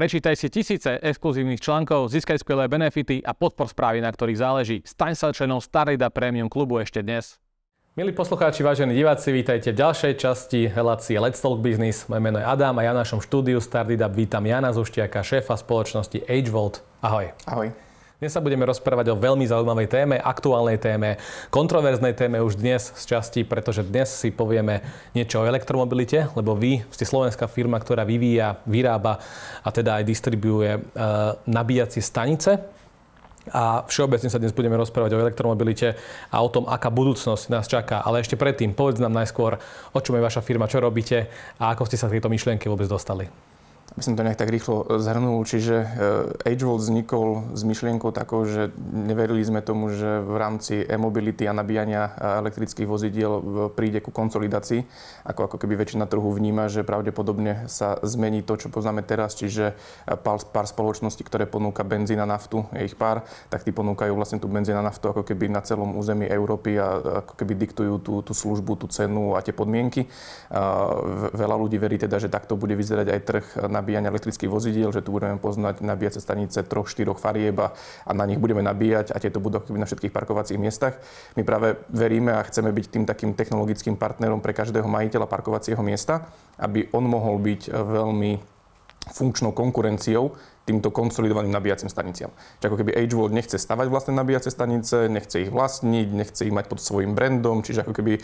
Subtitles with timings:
[0.00, 4.80] Prečítaj si tisíce exkluzívnych článkov, získaj skvelé benefity a podpor správy, na ktorých záleží.
[4.80, 7.36] Staň sa členom Starida Premium klubu ešte dnes.
[8.00, 12.08] Milí poslucháči, vážení diváci, vítajte v ďalšej časti relácie Let's Talk Business.
[12.08, 16.24] Moje meno je Adam a ja v našom štúdiu Stardida vítam Jana Zuštiaka, šéfa spoločnosti
[16.24, 16.80] AgeVolt.
[17.04, 17.36] Ahoj.
[17.44, 17.68] Ahoj.
[18.20, 21.16] Dnes sa budeme rozprávať o veľmi zaujímavej téme, aktuálnej téme,
[21.48, 24.84] kontroverznej téme už dnes z časti, pretože dnes si povieme
[25.16, 29.24] niečo o elektromobilite, lebo vy ste slovenská firma, ktorá vyvíja, vyrába
[29.64, 30.80] a teda aj distribuuje e,
[31.48, 32.60] nabíjacie stanice.
[33.56, 35.96] A všeobecne sa dnes budeme rozprávať o elektromobilite
[36.28, 38.04] a o tom, aká budúcnosť nás čaká.
[38.04, 39.56] Ale ešte predtým, povedz nám najskôr,
[39.96, 42.84] o čom je vaša firma, čo robíte a ako ste sa k tejto myšlienke vôbec
[42.84, 43.49] dostali
[43.90, 45.86] aby som to nejak tak rýchlo e, zhrnul, čiže e,
[46.54, 52.14] AgeVolt vznikol s myšlienkou takou, že neverili sme tomu, že v rámci e-mobility a nabíjania
[52.14, 53.32] e, elektrických vozidiel
[53.74, 54.86] príde ku konsolidácii,
[55.26, 59.74] ako, ako keby väčšina trhu vníma, že pravdepodobne sa zmení to, čo poznáme teraz, čiže
[60.22, 64.38] pár, pár spoločností, ktoré ponúka benzín a naftu, je ich pár, tak tí ponúkajú vlastne
[64.38, 68.14] tú benzín a naftu ako keby na celom území Európy a ako keby diktujú tú,
[68.22, 70.06] tú službu, tú cenu a tie podmienky.
[71.34, 75.00] Veľa ľudí verí teda, že takto bude vyzerať aj trh na nabíjania elektrických vozidiel, že
[75.00, 77.72] tu budeme poznať nabíjace stanice troch, štyroch farieb a,
[78.12, 81.00] na nich budeme nabíjať a tieto budú na všetkých parkovacích miestach.
[81.34, 86.28] My práve veríme a chceme byť tým takým technologickým partnerom pre každého majiteľa parkovacieho miesta,
[86.60, 88.59] aby on mohol byť veľmi
[89.08, 90.36] funkčnou konkurenciou
[90.68, 92.30] týmto konsolidovaným nabíjacím staniciam.
[92.60, 96.70] Čiže ako keby AgeVolt nechce stavať vlastné nabíjacie stanice, nechce ich vlastniť, nechce ich mať
[96.70, 98.20] pod svojim brandom, čiže ako keby e,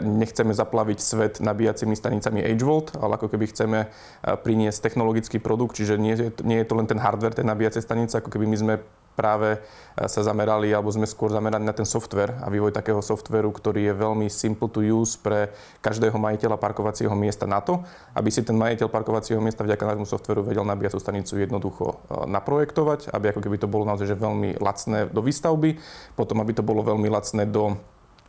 [0.00, 3.88] nechceme zaplaviť svet nabíjacími stanicami AgeVolt, ale ako keby chceme e,
[4.32, 8.22] priniesť technologický produkt, čiže nie je, nie je to len ten hardware tej nabíjacej stanice,
[8.22, 8.74] ako keby my sme
[9.20, 13.52] práve e, sa zamerali, alebo sme skôr zamerali na ten software a vývoj takého softveru,
[13.52, 15.52] ktorý je veľmi simple to use pre
[15.84, 17.84] každého majiteľa parkovacieho miesta na to,
[18.16, 23.12] aby si ten majiteľ parkovacieho miesta vďaka nášmu softveru vedel nabíjacú stanicu jednoducho e, naprojektovať,
[23.12, 25.76] aby ako keby to bolo naozaj že veľmi lacné do výstavby,
[26.16, 27.76] potom aby to bolo veľmi lacné do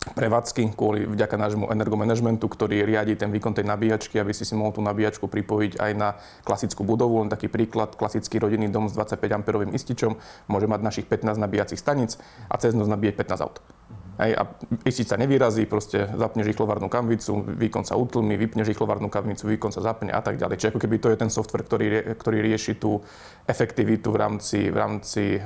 [0.02, 4.74] prevádzky kvôli vďaka nášmu energomanagementu, ktorý riadi ten výkon tej nabíjačky, aby si si mohol
[4.74, 7.22] tú nabíjačku pripojiť aj na klasickú budovu.
[7.22, 10.18] Len taký príklad, klasický rodinný dom s 25 amperovým ističom
[10.50, 12.18] môže mať našich 15 nabíjacích staníc
[12.50, 13.62] a cez noc nabíjať 15 aut.
[14.20, 14.44] Hej, a
[14.84, 19.80] istič sa nevyrazí, proste zapneš rýchlovarnú kamvicu, výkon sa utlmi, vypneš rýchlovarnú kamvicu, výkon sa
[19.80, 20.60] zapne a tak ďalej.
[20.60, 21.88] Čiže ako keby to je ten software, ktorý,
[22.20, 23.00] ktorý rieši tú
[23.48, 25.40] efektivitu v rámci, v rámci e,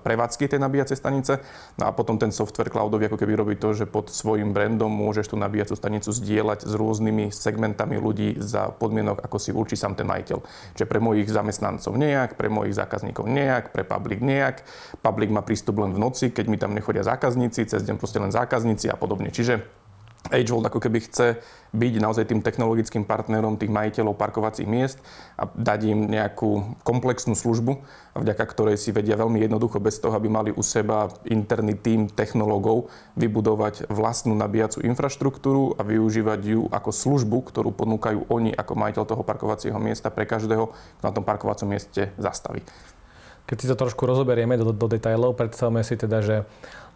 [0.00, 1.44] prevádzky tej nabíjacej stanice.
[1.76, 5.30] No a potom ten software cloudový ako keby robí to, že pod svojim brandom môžeš
[5.30, 10.08] tú nabíjacú stanicu zdieľať s rôznymi segmentami ľudí za podmienok, ako si určí sám ten
[10.08, 10.40] majiteľ.
[10.72, 14.64] Čiže pre mojich zamestnancov nejak, pre mojich zákazníkov nejak, pre public nejak.
[15.04, 18.30] Public má prístup len v noci, keď mi tam nechodia zákazníci, cez deň proste len
[18.30, 19.34] zákazníci a podobne.
[19.34, 19.66] Čiže
[20.28, 21.40] AgeVolt ako keby chce
[21.72, 25.00] byť naozaj tým technologickým partnerom tých majiteľov parkovacích miest
[25.40, 27.80] a dať im nejakú komplexnú službu,
[28.20, 32.92] vďaka ktorej si vedia veľmi jednoducho, bez toho, aby mali u seba interný tým technológov,
[33.16, 39.22] vybudovať vlastnú nabíjacú infraštruktúru a využívať ju ako službu, ktorú ponúkajú oni ako majiteľ toho
[39.24, 40.68] parkovacieho miesta pre každého,
[41.00, 42.60] kto na tom parkovacom mieste zastaví.
[43.48, 46.36] Keď si to trošku rozoberieme do, do detailov, predstavme si teda, že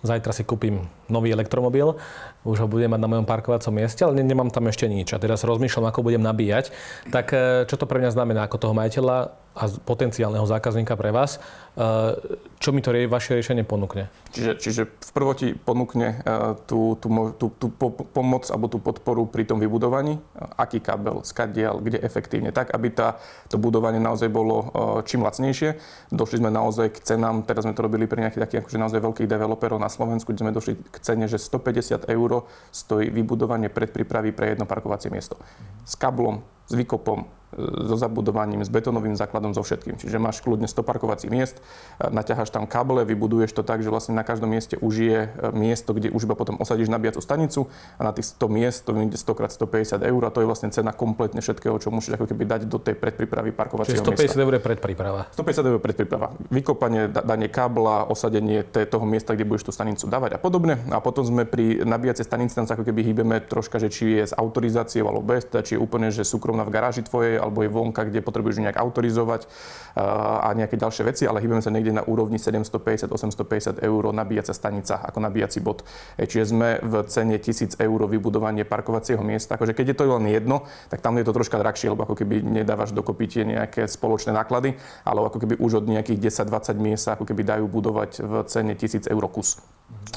[0.05, 1.97] zajtra si kúpim nový elektromobil,
[2.45, 5.17] už ho budem mať na mojom parkovacom mieste, ale nemám tam ešte nič.
[5.17, 6.71] A teraz rozmýšľam, ako budem nabíjať.
[7.09, 11.39] Tak eh, čo to pre mňa znamená ako toho majiteľa a potenciálneho zákazníka pre vás?
[11.75, 12.15] Eh,
[12.63, 14.07] čo mi to vaše riešenie ponúkne?
[14.31, 17.67] Čiže, čiže v prvoti ponúkne eh, tú, tú, tú, tú
[18.15, 20.23] pomoc alebo tú podporu pri tom vybudovaní,
[20.55, 23.19] aký kábel, skadial, kde efektívne, tak aby tá,
[23.51, 25.79] to budovanie naozaj bolo eh, čím lacnejšie.
[26.15, 29.31] Došli sme naozaj k cenám, teraz sme to robili pri nejakých takých akože naozaj veľkých
[29.31, 34.55] developerov na Slovensku, kde sme došli k cene, že 150 eur stojí vybudovanie predprípravy pre
[34.55, 35.39] jedno parkovacie miesto.
[35.83, 39.99] S kablom, s výkopom, so zabudovaním, s betonovým základom, so všetkým.
[39.99, 41.63] Čiže máš kľudne 100 parkovacích miest,
[42.03, 45.95] naťaháš tam káble, vybuduješ to tak, že vlastne na každom mieste už je e, miesto,
[45.95, 49.47] kde už iba potom osadíš nabíjacú stanicu a na tých 100 miest to vyjde 100
[49.47, 52.61] x 150 eur a to je vlastne cena kompletne všetkého, čo musíš ako keby dať
[52.67, 55.21] do tej predprípravy parkovacieho Čiže 150 eur je predpríprava.
[55.31, 56.27] 150 eur je predpríprava.
[56.51, 60.81] Vykopanie, danie kábla, osadenie toho miesta, kde budeš tú stanicu dávať a podobne.
[60.91, 64.25] A potom sme pri nabíjacej stanici tam sa ako keby hýbeme troška, že či je
[64.27, 67.71] s autorizáciou alebo bez, teda či je úplne, že súkromná v garáži tvojej alebo je
[67.75, 69.51] vonka, kde potrebuješ nejak autorizovať
[69.99, 75.19] a nejaké ďalšie veci, ale hýbeme sa niekde na úrovni 750-850 eur nabíjacia stanica ako
[75.19, 75.83] nabíjací bod.
[76.15, 79.59] Čiže sme v cene 1000 eur vybudovanie parkovacieho miesta.
[79.59, 82.43] Akože keď je to len jedno, tak tam je to troška drahšie, lebo ako keby
[82.43, 87.27] nedávaš dokopy tie nejaké spoločné náklady, ale ako keby už od nejakých 10-20 miest ako
[87.27, 89.59] keby dajú budovať v cene 1000 eur kus.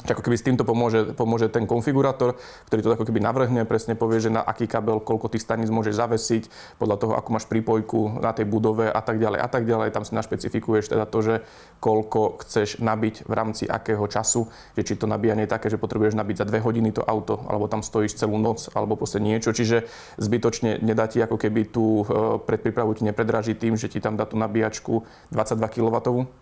[0.08, 4.22] Ako keby s týmto pomôže, pomôže ten konfigurátor, ktorý to ako keby navrhne, presne povie,
[4.22, 6.42] že na aký kabel, koľko tých staníc môžeš zavesiť,
[6.80, 9.92] podľa toho, ako máš prípojku na tej budove a tak ďalej a tak ďalej.
[9.92, 11.34] Tam si našpecifikuješ teda to, že
[11.82, 14.48] koľko chceš nabiť v rámci akého času,
[14.78, 17.68] že či to nabíjanie je také, že potrebuješ nabiť za dve hodiny to auto, alebo
[17.68, 19.52] tam stojíš celú noc, alebo proste niečo.
[19.52, 19.84] Čiže
[20.16, 22.04] zbytočne nedá ti ako keby tú e,
[22.42, 25.96] predprípravu ti nepredraží tým, že ti tam dá tú nabíjačku 22 kW,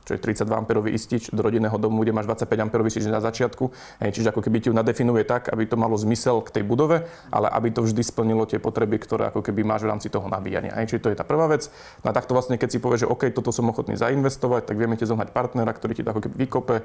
[0.06, 3.72] čo je 32 A istič do rodinného domu, kde máš 25 A istič na začiatku
[4.12, 7.48] čiže ako keby ti ju nadefinuje tak, aby to malo zmysel k tej budove, ale
[7.48, 10.76] aby to vždy splnilo tie potreby, ktoré ako keby máš v rámci toho nabíjania.
[10.76, 11.68] Hej, čiže to je tá prvá vec.
[12.04, 14.98] No a takto vlastne, keď si povieš, že OK, toto som ochotný zainvestovať, tak vieme
[14.98, 16.84] ti zohnať partnera, ktorý ti to ako keby vykope, e,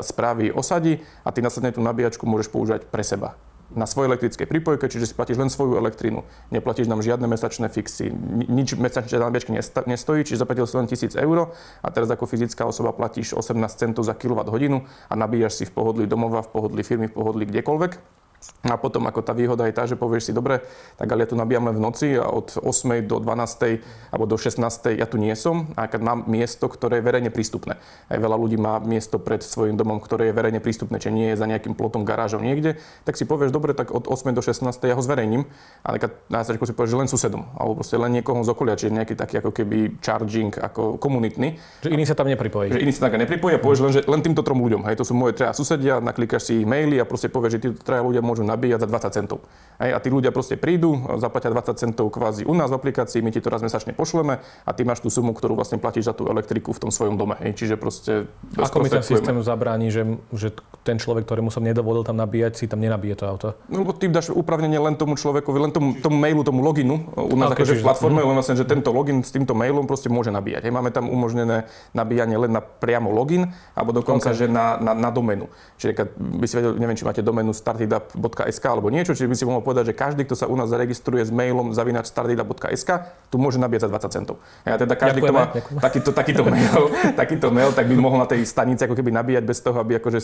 [0.00, 3.36] spraví, osadí a ty následne tú nabíjačku môžeš používať pre seba
[3.76, 6.24] na svojej elektrickej prípojke, čiže si platíš len svoju elektrínu.
[6.48, 8.08] Neplatíš nám žiadne mesačné fixy,
[8.48, 9.52] nič mesačné nabíjačky
[9.86, 11.52] nestojí, čiže zaplatil si len 1000 eur
[11.84, 16.04] a teraz ako fyzická osoba platíš 18 centov za kWh a nabíjaš si v pohodlí
[16.08, 18.24] domova, v pohodlí firmy, v pohodlí kdekoľvek.
[18.66, 20.62] A potom ako tá výhoda je tá, že povieš si, dobre,
[20.98, 23.06] tak ale ja tu nabíjam len v noci a od 8.
[23.06, 23.78] do 12.
[24.10, 24.62] alebo do 16.
[24.98, 27.78] ja tu nie som a keď mám miesto, ktoré je verejne prístupné.
[28.10, 31.38] Aj veľa ľudí má miesto pred svojim domom, ktoré je verejne prístupné, či nie je
[31.38, 34.34] za nejakým plotom garážom niekde, tak si povieš, dobre, tak od 8.
[34.34, 34.66] do 16.
[34.66, 35.46] ja ho zverejním,
[35.86, 39.14] keď na si povieš, že len susedom, alebo proste len niekoho z okolia, čiže nejaký
[39.14, 41.54] taký ako keby charging ako komunitný.
[41.86, 42.74] Že iný sa tam nepripojí.
[42.74, 44.82] Že iný sa tam nepripojí a povieš len, že len týmto trom ľuďom.
[44.90, 47.86] Hej, to sú moje traja susedia, naklikaš si ich maily a proste povieš, že títo
[47.86, 49.38] traja ľudia môžu nabíjať za 20 centov.
[49.78, 53.30] Hej, a tí ľudia proste prídu, zaplatia 20 centov kvázi u nás v aplikácii, my
[53.30, 56.26] ti to raz mesačne pošleme a ty máš tú sumu, ktorú vlastne platíš za tú
[56.26, 57.38] elektriku v tom svojom dome.
[57.38, 58.26] Hej, čiže proste...
[58.58, 60.02] Ako mi ten systém zabráni, že,
[60.34, 60.50] že
[60.82, 63.48] ten človek, ktorému som nedovolil tam nabíjať, si tam nenabije to auto?
[63.68, 67.36] No lebo ty dáš upravnenie len tomu človekovi, len tomu, tomu mailu, tomu loginu u
[67.36, 70.32] nás okay, akože v platforme, len vlastne, že tento login s týmto mailom proste môže
[70.32, 70.66] nabíjať.
[70.66, 74.38] Hej, máme tam umožnené nabíjanie len na priamo login, alebo dokonca, okay.
[74.40, 75.52] že na, na, na domenu.
[75.76, 77.52] Čiže keď by si vedel, neviem, či máte domenu
[78.16, 81.22] startitup.sk alebo niečo, čiže by si mohol povedať, že každý, kto sa u nás zaregistruje
[81.22, 82.90] s mailom zavinač startitup.sk,
[83.28, 84.36] tu môže nabíjať za 20 centov.
[84.64, 85.44] A teda každý, kto má
[85.84, 86.82] takýto, takýto, mail,
[87.20, 90.20] takýto mail, tak by mohol na tej stanici ako keby nabíjať bez toho, aby akože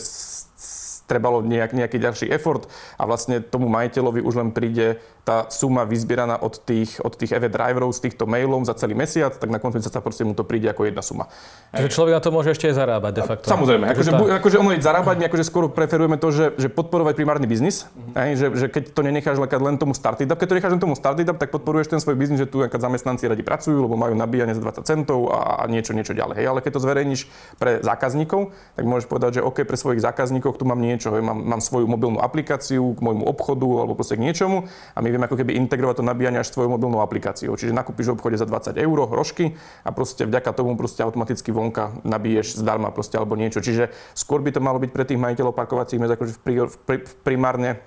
[1.05, 2.67] trebalo nejak, nejaký ďalší effort
[2.97, 7.47] a vlastne tomu majiteľovi už len príde tá suma vyzbieraná od tých, od tých EV
[7.47, 10.67] driverov z týchto mailov za celý mesiac, tak na konci sa proste mu to príde
[10.67, 11.31] ako jedna suma.
[11.71, 13.47] Takže človek na to môže ešte aj zarábať de facto.
[13.47, 14.19] Samozrejme, akože, tá...
[14.43, 18.19] akože ono je zarábať, my akože skôr preferujeme to, že, že podporovať primárny biznis, mm-hmm.
[18.19, 21.39] aj, že, že, keď to nenecháš len tomu startup, keď to necháš len tomu startup,
[21.39, 24.83] tak podporuješ ten svoj biznis, že tu zamestnanci radi pracujú, lebo majú nabíjanie za 20
[24.83, 26.43] centov a, a niečo, niečo ďalej.
[26.43, 27.21] Hej, ale keď to zverejníš
[27.55, 31.41] pre zákazníkov, tak môžeš povedať, že OK, pre svojich zákazníkov tu mám niečo, hej, mám,
[31.41, 35.41] mám svoju mobilnú aplikáciu k môjmu obchodu alebo proste k niečomu a my vieme ako
[35.41, 37.57] keby integrovať to nabíjanie až svojou mobilnou aplikáciou.
[37.57, 41.97] Čiže nakúpiš v obchode za 20 eur rožky a proste vďaka tomu proste automaticky vonka
[42.05, 43.65] nabiješ zdarma proste alebo niečo.
[43.65, 47.13] Čiže skôr by to malo byť pre tých majiteľov parkovacích miest akože v, v, v
[47.25, 47.81] primárne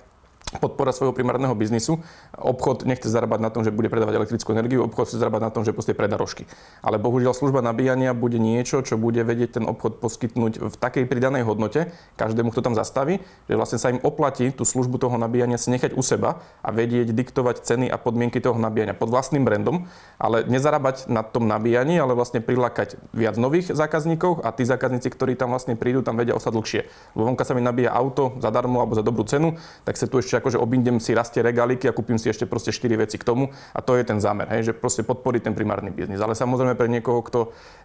[0.55, 1.99] podpora svojho primárneho biznisu.
[2.39, 5.67] Obchod nechce zarábať na tom, že bude predávať elektrickú energiu, obchod chce zarábať na tom,
[5.67, 6.47] že proste predá rožky.
[6.79, 11.43] Ale bohužiaľ služba nabíjania bude niečo, čo bude vedieť ten obchod poskytnúť v takej pridanej
[11.43, 13.19] hodnote každému, kto tam zastaví,
[13.51, 17.11] že vlastne sa im oplatí tú službu toho nabíjania si nechať u seba a vedieť
[17.11, 22.15] diktovať ceny a podmienky toho nabíjania pod vlastným brandom, ale nezarábať na tom nabíjaní, ale
[22.15, 26.53] vlastne prilákať viac nových zákazníkov a tí zákazníci, ktorí tam vlastne prídu, tam vedia ostať
[26.55, 26.81] dlhšie.
[27.19, 30.36] Lebo vonka sa mi nabíja auto zadarmo alebo za dobrú cenu, tak sa tu ešte
[30.37, 33.79] akože obídem si rastie regáliky a kúpim si ešte proste 4 veci k tomu a
[33.81, 36.21] to je ten zámer, hej, že proste podporiť ten primárny biznis.
[36.21, 37.39] Ale samozrejme pre niekoho, kto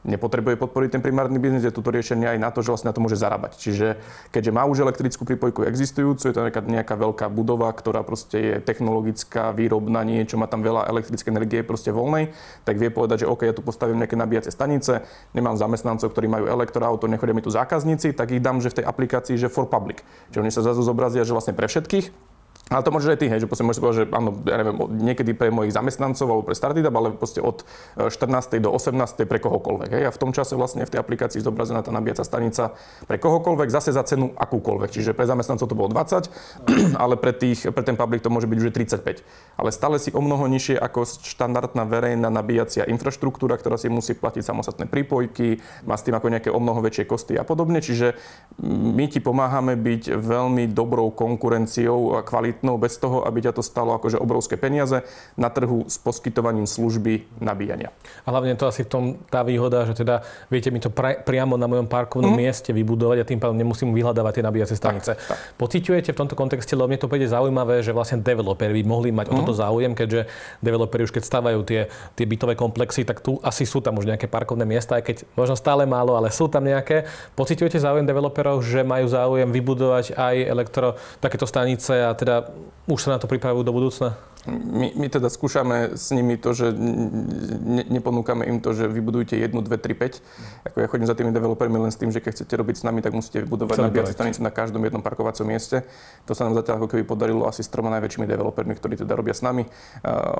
[0.04, 3.02] nepotrebuje podporiť ten primárny biznis, je toto riešenie aj na to, že vlastne na to
[3.02, 3.58] môže zarábať.
[3.58, 3.98] Čiže
[4.30, 8.54] keďže má už elektrickú prípojku existujúcu, je to nejaká, nejaká veľká budova, ktorá proste je
[8.62, 12.34] technologická, výrobná, niečo, má tam veľa elektrické energie proste voľnej,
[12.66, 16.44] tak vie povedať, že OK, ja tu postavím nejaké nabíjacie stanice, nemám zamestnancov, ktorí majú
[16.50, 20.02] elektroauto, nechodia mi tu zákazníci, tak ich dám, že v tej aplikácii, že for public.
[20.34, 22.32] Čiže oni sa zrazu zobrazia, že vlastne pre všetkých
[22.72, 25.36] ale to môžeš aj ty, hej, že proste môžeš povedať, že áno, ja neviem, niekedy
[25.36, 27.68] pre mojich zamestnancov alebo pre Startup, ale proste od
[28.00, 28.56] 14.
[28.56, 29.28] E, do 18.
[29.28, 29.90] pre kohokoľvek.
[29.92, 30.02] Hej.
[30.08, 32.72] A v tom čase vlastne v tej aplikácii zobrazená tá nabíjacia stanica
[33.04, 34.88] pre kohokoľvek, zase za cenu akúkoľvek.
[34.88, 36.32] Čiže pre zamestnancov to bolo 20,
[37.02, 39.60] ale pre, tých, pre ten public to môže byť už 35.
[39.60, 44.42] Ale stále si o mnoho nižšie ako štandardná verejná nabíjacia infraštruktúra, ktorá si musí platiť
[44.42, 47.84] samostatné prípojky, má s tým ako nejaké o mnoho väčšie kosty a podobne.
[47.84, 48.16] Čiže
[48.64, 53.62] my ti pomáhame byť veľmi dobrou konkurenciou a kvalit kvalitnou, bez toho, aby ťa to
[53.62, 55.02] stalo akože obrovské peniaze
[55.34, 57.90] na trhu s poskytovaním služby nabíjania.
[58.22, 61.58] A hlavne to asi v tom tá výhoda, že teda viete mi to pra, priamo
[61.58, 62.38] na mojom parkovnom mm.
[62.38, 65.18] mieste vybudovať a tým pádom nemusím vyhľadávať tie nabíjacie stanice.
[65.18, 65.38] Tak, tak.
[65.58, 69.26] Pociťujete v tomto kontexte, lebo mne to bude zaujímavé, že vlastne developeri by mohli mať
[69.28, 69.32] mm.
[69.32, 70.30] o toto záujem, keďže
[70.62, 74.30] developeri už keď stavajú tie, tie bytové komplexy, tak tu asi sú tam už nejaké
[74.30, 77.10] parkovné miesta, aj keď možno stále málo, ale sú tam nejaké.
[77.34, 82.51] Pociťujete záujem developerov, že majú záujem vybudovať aj elektro takéto stanice a teda
[82.90, 84.16] už sa na to pripravujú do budúcna?
[84.42, 89.62] My, my teda skúšame s nimi to, že ne, neponúkame im to, že vybudujte jednu,
[89.62, 90.18] dve, tri, päť.
[90.66, 93.06] Ako ja chodím za tými developermi len s tým, že keď chcete robiť s nami,
[93.06, 95.86] tak musíte vybudovať nabíjacie stanicu na každom jednom parkovacom mieste.
[96.26, 99.30] To sa nám zatiaľ ako keby podarilo asi s troma najväčšími developermi, ktorí teda robia
[99.30, 99.62] s nami.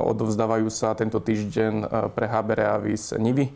[0.02, 3.54] Odovzdávajú sa tento týždeň pre HB Reavis Nivy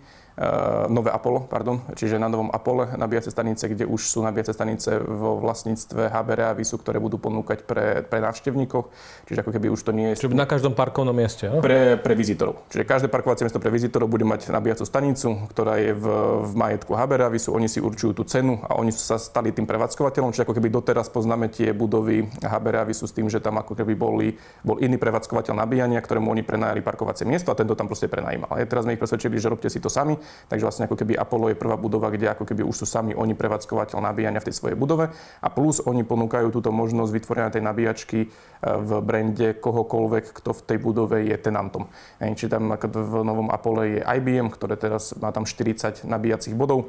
[0.92, 5.40] nové Apollo, pardon, čiže na novom Apole nabíjace stanice, kde už sú nabíjace stanice vo
[5.40, 8.92] vlastníctve HBR a VISu, ktoré budú ponúkať pre, pre návštevníkov.
[9.24, 10.20] Čiže ako keby už to nie je...
[10.20, 11.64] Čiže na každom parkovnom mieste, no?
[11.64, 12.68] Pre, pre vizitorov.
[12.68, 16.04] Čiže každé parkovacie miesto pre vizitorov bude mať nabíjacú stanicu, ktorá je v,
[16.44, 17.56] v majetku HBR a VISu.
[17.56, 20.36] Oni si určujú tú cenu a oni sa stali tým prevádzkovateľom.
[20.36, 23.72] Čiže ako keby doteraz poznáme tie budovy HBR a VISu s tým, že tam ako
[23.72, 28.12] keby boli, bol iný prevádzkovateľ nabíjania, ktorému oni prenajali parkovacie miesto a tento tam proste
[28.12, 28.52] prenajímal.
[28.52, 31.52] A teraz sme ich presvedčili, že robte si to sami Takže vlastne ako keby Apollo
[31.52, 34.76] je prvá budova, kde ako keby už sú sami oni prevádzkovateľ nabíjania v tej svojej
[34.78, 38.28] budove a plus oni ponúkajú túto možnosť vytvorenia tej nabíjačky e,
[38.62, 41.88] v brande kohokoľvek, kto v tej budove je tenantom.
[42.20, 46.88] Čiže tam v novom Apollo je IBM, ktoré teraz má tam 40 nabíjacích bodov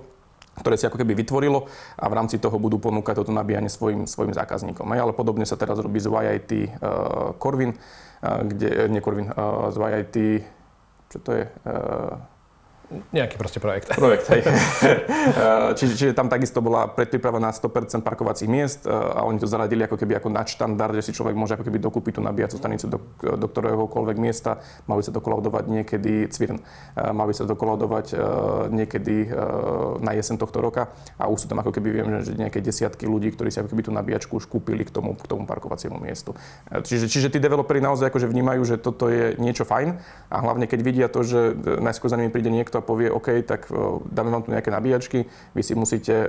[0.57, 1.69] ktoré si ako keby vytvorilo
[2.01, 4.89] a v rámci toho budú ponúkať toto nabíjanie svojim, svojim zákazníkom.
[4.89, 6.51] Ale podobne sa teraz robí z YIT
[6.81, 10.17] uh, Corvin, uh, kde, nie Corvin, uh, z YIT,
[11.13, 12.17] čo to je, uh,
[12.87, 13.91] nejaký proste projekt.
[13.91, 14.47] Projekt, hej.
[15.77, 19.99] čiže, čiže tam takisto bola predpríprava na 100% parkovacích miest a oni to zaradili ako
[19.99, 23.47] keby ako nadštandard, že si človek môže ako keby dokúpiť tú nabíjacú stanicu do, do
[23.51, 24.63] ktoréhokoľvek miesta.
[24.87, 26.63] Mali sa dokolaudovať niekedy Cvirn.
[26.95, 28.15] Mali sa dokolaudovať
[28.71, 29.35] niekedy
[29.99, 30.87] na jesen tohto roka
[31.19, 33.83] a už sú tam ako keby viem, že nejaké desiatky ľudí, ktorí si ako keby
[33.83, 36.31] tú nabíjačku už kúpili k tomu, k tomu parkovaciemu miestu.
[36.71, 39.99] Čiže, čiže tí developeri naozaj akože vnímajú, že toto je niečo fajn
[40.31, 41.51] a hlavne keď vidia to, že
[41.83, 43.75] najskôr za nimi príde niekto a povie, OK, tak e,
[44.13, 45.25] dáme vám tu nejaké nabíjačky,
[45.57, 46.27] vy si musíte e,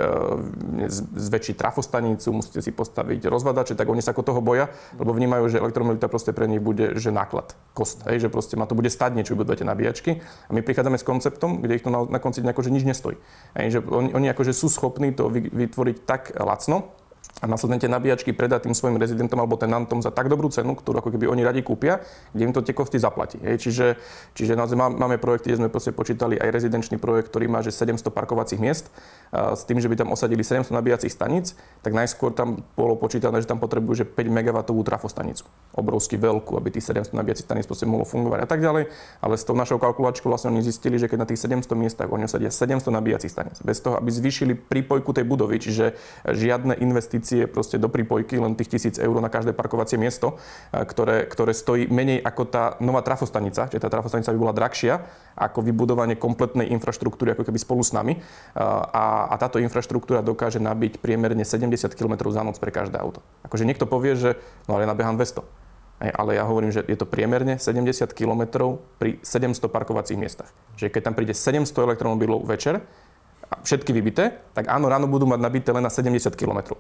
[1.15, 5.61] zväčšiť trafostanicu, musíte si postaviť rozvadače, tak oni sa ako toho boja, lebo vnímajú, že
[5.61, 9.15] elektromobilita proste pre nich bude, že náklad, kost, hej, že proste ma to bude stať
[9.15, 12.57] niečo, vybudujete nabíjačky a my prichádzame s konceptom, kde ich to na, na konci dňa
[12.57, 13.21] akože nič nestojí.
[13.55, 16.98] Hej, že oni, oni akože sú schopní to vytvoriť tak lacno,
[17.39, 20.99] a následne tie nabíjačky predá tým svojim rezidentom alebo tenantom za tak dobrú cenu, ktorú
[20.99, 22.03] ako keby oni radi kúpia,
[22.35, 23.39] kde im to tie kosty zaplatí.
[23.39, 23.63] Hej.
[23.63, 23.87] Čiže,
[24.35, 28.59] čiže máme projekty, kde sme proste počítali aj rezidenčný projekt, ktorý má že 700 parkovacích
[28.59, 28.91] miest
[29.31, 31.55] s tým, že by tam osadili 700 nabíjacích staníc,
[31.87, 35.47] tak najskôr tam bolo počítané, že tam potrebujú že 5 MW trafostanicu.
[35.79, 38.91] Obrovsky veľkú, aby tých 700 nabíjacích staníc mohlo fungovať a tak ďalej.
[39.23, 42.27] Ale s tou našou kalkulačkou vlastne oni zistili, že keď na tých 700 miestach oni
[42.27, 45.95] osadia 700 nabíjacích staníc, bez toho, aby zvýšili prípojku tej budovy, čiže
[46.27, 50.41] žiadne investície proste do prípojky, len tých 1000 eur na každé parkovacie miesto,
[50.73, 55.05] ktoré, ktoré stojí menej ako tá nová trafostanica, čiže tá trafostanica by bola drahšia
[55.39, 58.19] ako vybudovanie kompletnej infraštruktúry ako keby spolu s nami.
[58.59, 63.25] A a, táto infraštruktúra dokáže nabiť priemerne 70 km za noc pre každé auto.
[63.47, 65.43] Akože niekto povie, že no ale ja nabehám 200.
[65.99, 68.71] Hej, ale ja hovorím, že je to priemerne 70 km
[69.03, 70.51] pri 700 parkovacích miestach.
[70.79, 72.79] Čiže keď tam príde 700 elektromobilov večer,
[73.49, 76.77] a všetky vybité, tak áno, ráno budú mať nabité len na 70 km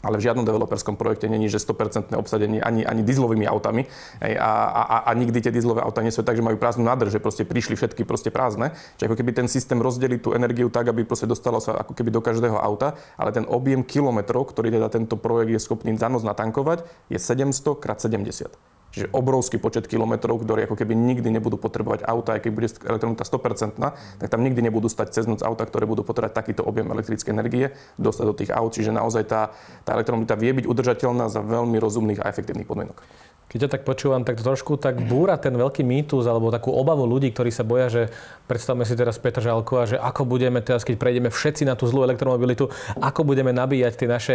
[0.00, 3.84] ale v žiadnom developerskom projekte není, že 100% obsadenie ani, ani dieselovými autami.
[4.20, 7.16] Hej, a, a, a, nikdy tie dieselové auta nie sú tak, že majú prázdnu nádrž,
[7.16, 8.72] že proste prišli všetky proste prázdne.
[8.96, 12.08] Čiže ako keby ten systém rozdelí tú energiu tak, aby proste dostalo sa ako keby
[12.08, 16.24] do každého auta, ale ten objem kilometrov, ktorý teda tento projekt je schopný za noc
[16.24, 18.69] natankovať, je 700 x 70.
[18.90, 23.26] Čiže obrovský počet kilometrov, ktoré ako keby nikdy nebudú potrebovať auta, aj keď bude elektromobilita
[23.26, 27.30] 100%, tak tam nikdy nebudú stať cez noc auta, ktoré budú potrebovať takýto objem elektrickej
[27.30, 27.70] energie
[28.02, 28.74] dostať do tých aut.
[28.74, 29.54] Čiže naozaj tá,
[29.86, 32.98] tá elektromobilita vie byť udržateľná za veľmi rozumných a efektívnych podmienok.
[33.50, 37.34] Keď ťa tak počúvam, tak trošku tak búra ten veľký mýtus alebo takú obavu ľudí,
[37.34, 38.02] ktorí sa boja, že
[38.46, 41.90] predstavme si teraz Petr Žalko a že ako budeme teraz, keď prejdeme všetci na tú
[41.90, 42.70] zlú elektromobilitu,
[43.02, 44.34] ako budeme nabíjať tie naše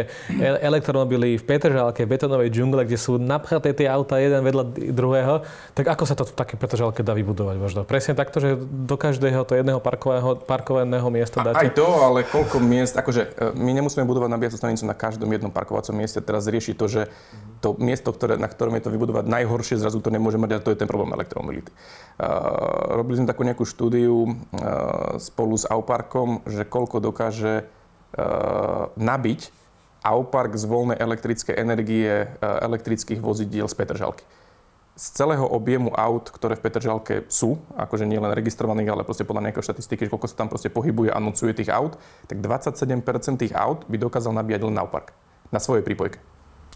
[0.60, 5.88] elektromobily v Petržalke, v betonovej džungle, kde sú napchaté tie auta jeden vedľa druhého, tak
[5.96, 7.80] ako sa to v také Petržalke dá vybudovať možno?
[7.88, 11.64] Presne takto, že do každého to jedného parkovaného, parkovaného miesta dáte?
[11.64, 15.56] Aj to, ale koľko miest, akože e, my nemusíme budovať nabíjacú stanicu na každom jednom
[15.56, 17.08] parkovacom mieste, teraz rieši to, že
[17.64, 20.74] to miesto, ktoré, na ktorom je to vybudovať najhoršie, zrazu to nemôže mať a to
[20.74, 21.70] je ten problém elektromobility.
[22.90, 24.34] Robili sme takú nejakú štúdiu
[25.22, 27.70] spolu s Auparkom, že koľko dokáže
[28.98, 29.54] nabiť
[30.02, 34.26] Aupark z voľnej elektrickej energie elektrických vozidiel z Petržalky
[34.96, 39.52] z celého objemu aut, ktoré v Petržalke sú, akože nie len registrovaných, ale proste podľa
[39.52, 42.00] nejakého štatistiky, koľko sa tam proste pohybuje a nocuje tých aut,
[42.32, 43.04] tak 27%
[43.36, 45.12] tých aut by dokázal nabíjať len na Aupark,
[45.52, 46.24] na svojej prípojke.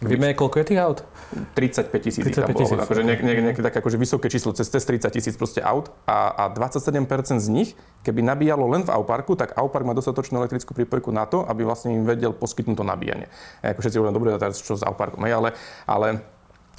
[0.00, 1.04] Vieme, koľko je tých aut?
[1.52, 2.78] 35 tisíc 35 tisíc.
[2.80, 6.56] Akože nejaké, nejaké také akože vysoké číslo, cez, cez 30 tisíc proste aut a, a
[6.56, 7.04] 27%
[7.36, 11.44] z nich, keby nabíjalo len v Auparku, tak Aupark má dostatočnú elektrickú prípojku na to,
[11.44, 13.28] aby vlastne im vedel poskytnúť to nabíjanie.
[13.60, 15.52] A ako všetci hovoria, dobre, teraz čo s Auparkom, ale,
[15.84, 16.24] ale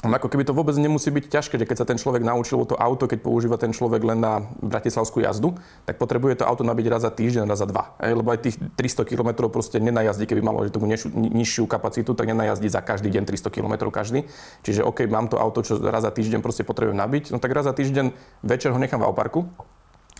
[0.02, 3.06] ako keby to vôbec nemusí byť ťažké, že keď sa ten človek naučil to auto,
[3.06, 5.54] keď používa ten človek len na bratislavskú jazdu,
[5.86, 7.94] tak potrebuje to auto nabiť raz za týždeň, raz za dva.
[8.02, 12.34] Lebo aj tých 300 km proste nenajazdí, keby malo že tomu nižšiu, nižšiu kapacitu, tak
[12.34, 14.26] nenajazdí za každý deň 300 km každý.
[14.66, 17.70] Čiže OK, mám to auto, čo raz za týždeň proste potrebujem nabiť, no tak raz
[17.70, 18.10] za týždeň
[18.42, 19.46] večer ho nechám v Auparku,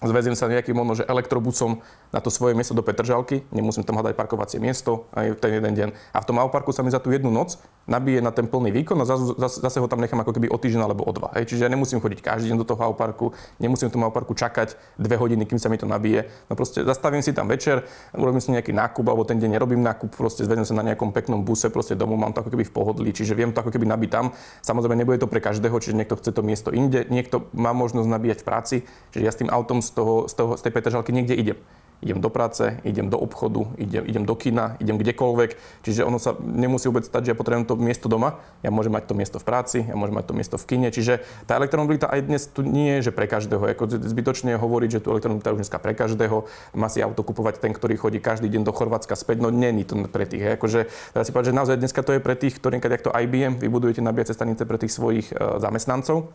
[0.10, 4.18] zveziem sa nejakým možno, že elektrobusom na to svoje miesto do Petržalky, nemusím tam hľadať
[4.18, 5.90] parkovacie miesto aj v ten jeden deň.
[6.16, 8.98] A v tom Auparku sa mi za tú jednu noc nabije na ten plný výkon
[9.02, 11.34] a zase, zase ho tam nechám ako keby o týždeň alebo o dva.
[11.34, 11.54] Hej.
[11.54, 15.18] Čiže ja nemusím chodiť každý deň do toho Auparku, nemusím v tom Auparku čakať dve
[15.18, 16.30] hodiny, kým sa mi to nabije.
[16.50, 20.14] No proste zastavím si tam večer, urobím si nejaký nákup, alebo ten deň nerobím nákup,
[20.14, 23.10] proste zvedem sa na nejakom peknom buse, proste domov mám to ako keby v pohodlí,
[23.14, 24.26] čiže viem to ako keby nabiť tam.
[24.62, 28.40] Samozrejme nebude to pre každého, čiže niekto chce to miesto inde, niekto má možnosť nabíjať
[28.42, 28.76] v práci,
[29.10, 31.60] čiže ja s tým autom z, toho, z, toho, z tej Petržalky niekde idem
[32.02, 35.54] idem do práce, idem do obchodu, idem, idem do kina, idem kdekoľvek.
[35.86, 38.42] Čiže ono sa nemusí vôbec stať, že ja potrebujem to miesto doma.
[38.66, 40.90] Ja môžem mať to miesto v práci, ja môžem mať to miesto v kine.
[40.90, 43.62] Čiže tá elektromobilita aj dnes tu nie je, že pre každého.
[43.78, 46.50] Ako zbytočne hovoriť, že tu elektromobilita už dneska pre každého.
[46.74, 49.46] Má si auto kupovať ten, ktorý chodí každý deň do Chorvátska späť.
[49.46, 50.58] No není to pre tých.
[50.58, 53.62] Akože, teda si povedať, že naozaj dneska to je pre tých, ktorí, keď to IBM,
[53.62, 56.34] vybudujete nabíjacie stanice pre tých svojich uh, zamestnancov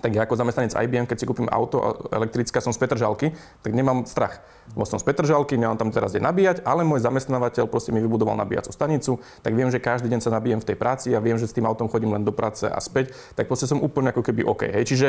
[0.00, 4.08] tak ja ako zamestnanec IBM, keď si kúpim auto elektrické, som z Petržalky, tak nemám
[4.08, 4.40] strach.
[4.72, 8.38] Lebo som z Petržalky, nemám tam teraz kde nabíjať, ale môj zamestnávateľ proste mi vybudoval
[8.38, 11.50] nabíjacú stanicu, tak viem, že každý deň sa nabíjem v tej práci a viem, že
[11.50, 14.46] s tým autom chodím len do práce a späť, tak proste som úplne ako keby
[14.46, 14.62] OK.
[14.70, 14.84] Hej.
[14.88, 15.06] Čiže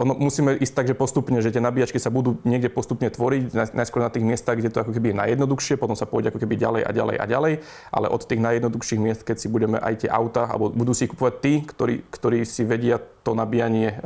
[0.00, 4.00] ono, musíme ísť tak, že postupne, že tie nabíjačky sa budú niekde postupne tvoriť, najskôr
[4.00, 6.82] na tých miestach, kde to ako keby je najjednoduchšie, potom sa pôjde ako keby ďalej
[6.86, 7.54] a ďalej a ďalej,
[7.90, 11.34] ale od tých najjednoduchších miest, keď si budeme aj tie auta, alebo budú si kupovať
[11.42, 13.96] tí, ktorí, ktorí si vedia to nabíjanie e,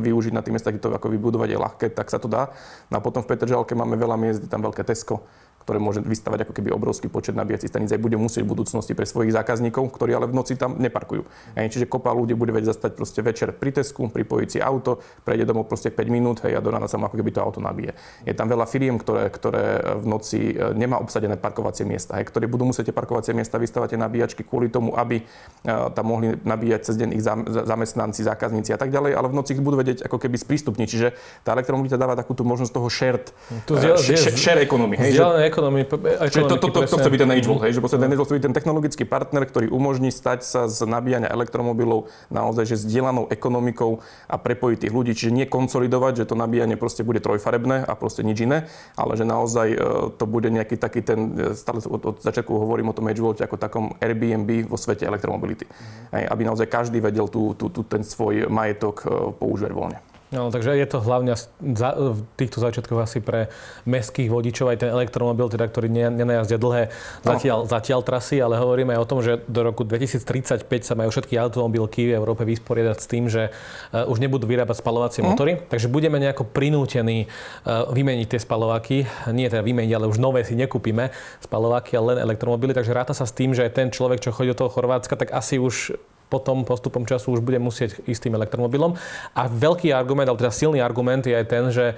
[0.00, 2.52] využiť na tých miestach, kde to ako vybudovať je ľahké, tak sa to dá.
[2.92, 5.24] No a potom v Petržalke máme veľa miest, je tam veľké Tesco,
[5.66, 9.02] ktoré môže vystavať ako keby obrovský počet nabíjacích staníc aj bude musieť v budúcnosti pre
[9.02, 11.26] svojich zákazníkov, ktorí ale v noci tam neparkujú.
[11.58, 15.42] Hej, čiže kopa ľudí bude vedieť zastať proste večer pri Tesku, pripojiť si auto, prejde
[15.42, 17.98] domov proste 5 minút hej, a do rána sa mu ako keby to auto nabije.
[18.22, 22.46] Je tam veľa firiem, ktoré, ktoré v noci e, nemá obsadené parkovacie miesta, hej, ktoré
[22.46, 25.24] budú musieť parkovacie miesta vystavať tie nabíjačky kvôli tomu, aby e,
[25.66, 27.26] tam mohli nabíjať cez deň ich
[27.66, 30.86] zamestnanci, zákazníci a tak ďalej, ale v noci ich budú vedieť ako keby sprístupniť.
[30.86, 31.08] Čiže
[31.42, 33.26] tá elektromobilita dáva takúto možnosť toho shared,
[33.66, 34.94] tu uh, share, share economy.
[34.94, 35.22] Hej, že,
[35.56, 35.84] ekonomii,
[36.28, 38.44] Čiže to, to, to, to chce byť ten Agewell, hej, že ten Agewell chce byť
[38.44, 44.36] ten technologický partner, ktorý umožní stať sa z nabíjania elektromobilov naozaj že zdieľanou ekonomikou a
[44.36, 45.12] prepojiť tých ľudí.
[45.16, 48.68] Čiže nie konsolidovať, že to nabíjanie proste bude trojfarebné a proste nič iné,
[49.00, 49.78] ale že naozaj e,
[50.20, 53.56] to bude nejaký taký ten, e, stále od, od začiatku hovorím o tom Agewell ako
[53.56, 55.64] takom Airbnb vo svete elektromobility.
[55.64, 56.12] Mm-hmm.
[56.12, 59.98] Hej, aby naozaj každý vedel tú, tú, tú, ten svoj majetok e, používať voľne.
[60.34, 61.38] No, takže je to hlavne
[61.78, 63.46] za, v týchto začiatkoch asi pre
[63.86, 66.90] mestských vodičov aj ten elektromobil, teda, ktorý nenajazdia dlhé
[67.22, 67.70] zatiaľ, no.
[67.70, 72.10] zatiaľ trasy, ale hovoríme aj o tom, že do roku 2035 sa majú všetky automobilky
[72.10, 75.26] v Európe vysporiadať s tým, že uh, už nebudú vyrábať spalovacie mm.
[75.30, 79.06] motory, takže budeme nejako prinútení uh, vymeniť tie spalováky.
[79.30, 83.30] Nie teda vymeniť, ale už nové si nekúpime spalováky, ale len elektromobily, takže ráta sa
[83.30, 85.94] s tým, že ten človek, čo chodí do toho Chorvátska, tak asi už
[86.26, 88.98] potom postupom času už bude musieť ísť tým elektromobilom.
[89.34, 91.94] A veľký argument, alebo teda silný argument je aj ten, že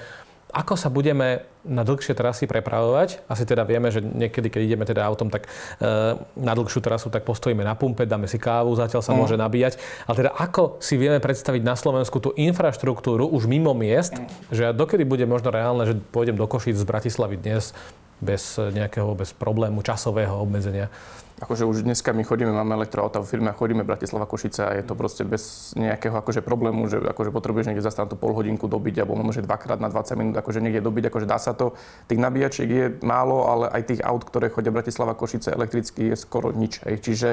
[0.48, 3.20] ako sa budeme na dlhšie trasy prepravovať?
[3.28, 5.48] Asi teda vieme, že niekedy, keď ideme teda autom, tak e,
[6.40, 9.18] na dlhšiu trasu, tak postojíme na pumpe, dáme si kávu, zatiaľ sa mm.
[9.20, 9.76] môže nabíjať.
[10.08, 14.26] Ale teda ako si vieme predstaviť na Slovensku tú infraštruktúru už mimo miest, mm.
[14.48, 17.76] že dokedy bude možno reálne, že pôjdem do Košic z Bratislavy dnes
[18.24, 20.88] bez nejakého, bez problému časového obmedzenia?
[21.38, 24.82] Akože už dneska my chodíme, máme elektroauta v firme a chodíme Bratislava Košice a je
[24.82, 29.02] to proste bez nejakého akože problému, že akože potrebuješ niekde zastať tú pol hodinku dobiť
[29.02, 31.78] alebo môže dvakrát na 20 minút akože niekde dobiť, akože dá sa to.
[32.10, 36.50] Tých nabíjačiek je málo, ale aj tých aut, ktoré chodia Bratislava Košice elektricky je skoro
[36.50, 36.82] nič.
[36.82, 37.06] Hej.
[37.06, 37.28] Čiže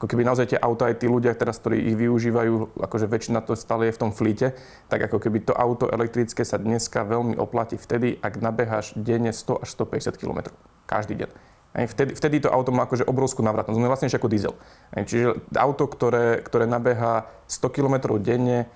[0.00, 3.52] ako keby naozaj tie auta aj tí ľudia teraz, ktorí ich využívajú, akože väčšina to
[3.56, 4.56] stále je v tom flíte,
[4.88, 9.64] tak ako keby to auto elektrické sa dneska veľmi oplatí vtedy, ak nabeháš denne 100
[9.64, 10.48] až 150 km.
[10.88, 11.49] Každý deň.
[11.70, 14.54] Vtedy, vtedy to auto má akože obrovskú navratnosť, no vlastne ako diesel.
[14.90, 18.66] Čiže auto, ktoré, ktoré nabeha 100 km denne,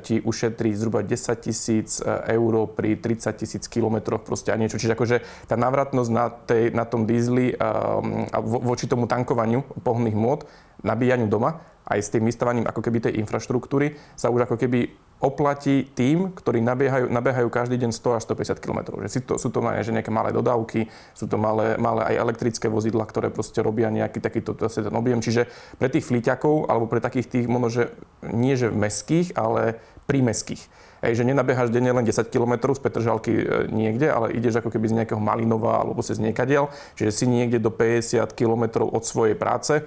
[0.00, 4.80] ti ušetrí zhruba 10 tisíc eur pri 30 tisíc kilometroch proste a niečo.
[4.80, 8.00] Čiže akože tá návratnosť na, tej, na tom dízli a
[8.40, 10.48] voči tomu tankovaniu pohonných môd,
[10.80, 15.88] nabíjaniu doma, aj s tým vystavaním ako keby tej infraštruktúry sa už ako keby oplatí
[15.96, 18.78] tým, ktorí nabiehajú, nabiehajú každý deň 100 až 150 km.
[19.00, 23.08] Že to, sú to že nejaké malé dodávky, sú to malé, malé aj elektrické vozidla,
[23.08, 25.24] ktoré proste robia nejaký takýto ten objem.
[25.24, 25.48] Čiže
[25.80, 27.82] pre tých fliťakov alebo pre takých tých možno, že
[28.20, 30.60] nie že meských, ale prímeských.
[31.04, 34.88] Hej, že nenabiehaš denne len 10 km z Petržalky e, niekde, ale ideš ako keby
[34.88, 39.84] z nejakého Malinova alebo cez niekadiel, čiže si niekde do 50 km od svojej práce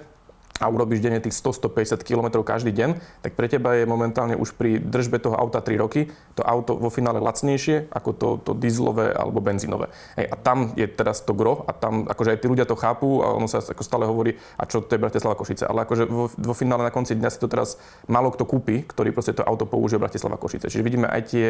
[0.58, 4.82] a urobíš denne tých 100-150 km každý deň, tak pre teba je momentálne už pri
[4.82, 9.42] držbe toho auta 3 roky to auto vo finále lacnejšie ako to, to dieselové alebo
[9.42, 9.90] benzínové.
[10.18, 13.22] Hej, a tam je teraz to gro a tam akože aj tí ľudia to chápu
[13.22, 15.66] a ono sa ako stále hovorí, a čo to je Bratislava Košice.
[15.66, 19.10] Ale akože vo, vo finále na konci dňa si to teraz málo kto kúpi, ktorý
[19.10, 20.70] proste to auto použije Bratislava Košice.
[20.70, 21.46] Čiže vidíme aj tie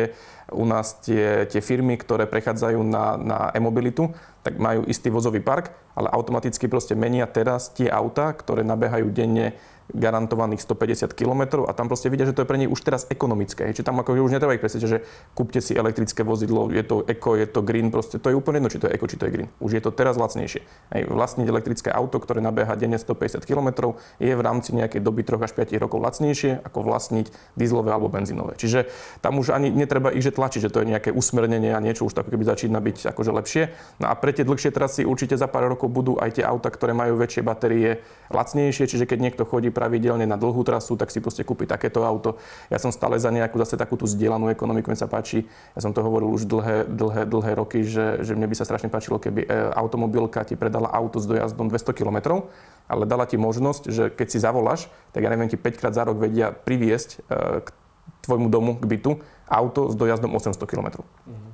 [0.52, 5.76] u nás tie, tie firmy, ktoré prechádzajú na, na e-mobilitu, tak majú istý vozový park,
[5.92, 9.52] ale automaticky proste menia teraz tie auta, ktoré nabehajú denne
[9.92, 13.72] garantovaných 150 km a tam proste vidia, že to je pre nich už teraz ekonomické.
[13.72, 17.40] Čiže tam ako už netreba ich presvedčiť, že kúpte si elektrické vozidlo, je to eko,
[17.40, 19.32] je to green, proste to je úplne jedno, či to je eko, či to je
[19.32, 19.48] green.
[19.58, 20.60] Už je to teraz lacnejšie.
[20.92, 25.48] Aj vlastniť elektrické auto, ktoré nabeha denne 150 km, je v rámci nejakej doby 3
[25.48, 28.60] až 5 rokov lacnejšie ako vlastniť dieselové alebo benzínové.
[28.60, 28.90] Čiže
[29.24, 32.12] tam už ani netreba ich že tlačiť, že to je nejaké usmernenie a niečo už
[32.12, 33.62] tak keby začína byť akože lepšie.
[34.02, 36.92] No a pre tie dlhšie trasy určite za pár rokov budú aj tie auta, ktoré
[36.92, 41.46] majú väčšie batérie lacnejšie, čiže keď niekto chodí pravidelne na dlhú trasu, tak si proste
[41.46, 42.42] kúpi takéto auto.
[42.66, 45.46] Ja som stále za nejakú zase takú tú zdieľanú ekonomiku, mi sa páči.
[45.78, 48.90] Ja som to hovoril už dlhé, dlhé, dlhé roky, že, že mne by sa strašne
[48.90, 52.42] páčilo, keby e, automobilka ti predala auto s dojazdom 200 km,
[52.90, 56.02] ale dala ti možnosť, že keď si zavoláš, tak ja neviem, ti 5 krát za
[56.02, 57.18] rok vedia priviesť e,
[57.62, 57.68] k
[58.26, 61.06] tvojmu domu, k bytu, auto s dojazdom 800 km.
[61.06, 61.47] Mm-hmm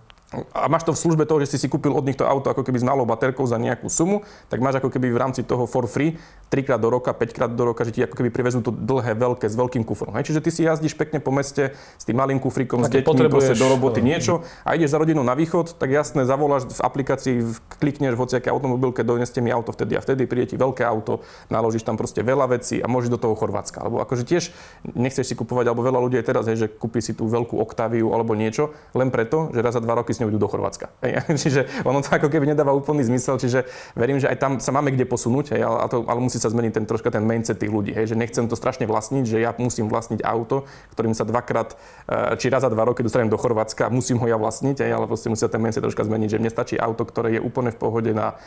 [0.51, 2.67] a máš to v službe toho, že si si kúpil od nich to auto ako
[2.67, 5.87] keby s malou baterkou za nejakú sumu, tak máš ako keby v rámci toho for
[5.87, 6.19] free
[6.51, 9.47] trikrát do roka, 5 krát do roka, že ti ako keby privezú to dlhé, veľké,
[9.51, 10.15] s veľkým kufrom.
[10.15, 10.31] Hej?
[10.31, 13.67] Čiže ty si jazdíš pekne po meste s tým malým kufrikom, s deťmi, proste do
[13.67, 14.15] roboty no.
[14.15, 17.35] niečo a ideš za rodinou na východ, tak jasne zavoláš v aplikácii,
[17.83, 21.83] klikneš v hociaké automobilke, doneste mi auto vtedy a vtedy, príde ti veľké auto, naložíš
[21.83, 23.83] tam proste veľa vecí a môžeš do toho Chorvátska.
[23.83, 24.55] Alebo akože tiež
[24.95, 28.15] nechceš si kupovať, alebo veľa ľudí aj teraz, hej, že kúpi si tú veľkú Octaviu
[28.15, 30.89] alebo niečo, len preto, že raz za dva roky s ňou idú do Chorvátska.
[31.43, 34.97] Čiže ono to ako keby nedáva úplný zmysel, čiže verím, že aj tam sa máme
[34.97, 37.93] kde posunúť, hej, ale, to, ale musí sa zmeniť ten troška ten mindset tých ľudí,
[37.93, 40.65] hej, že nechcem to strašne vlastniť, že ja musím vlastniť auto,
[40.97, 41.77] ktorým sa dvakrát,
[42.09, 45.05] eh, či raz za dva roky dostanem do Chorvátska, musím ho ja vlastniť, hej, ale
[45.05, 48.11] proste musí ten mindset troška zmeniť, že mne stačí auto, ktoré je úplne v pohode
[48.17, 48.41] na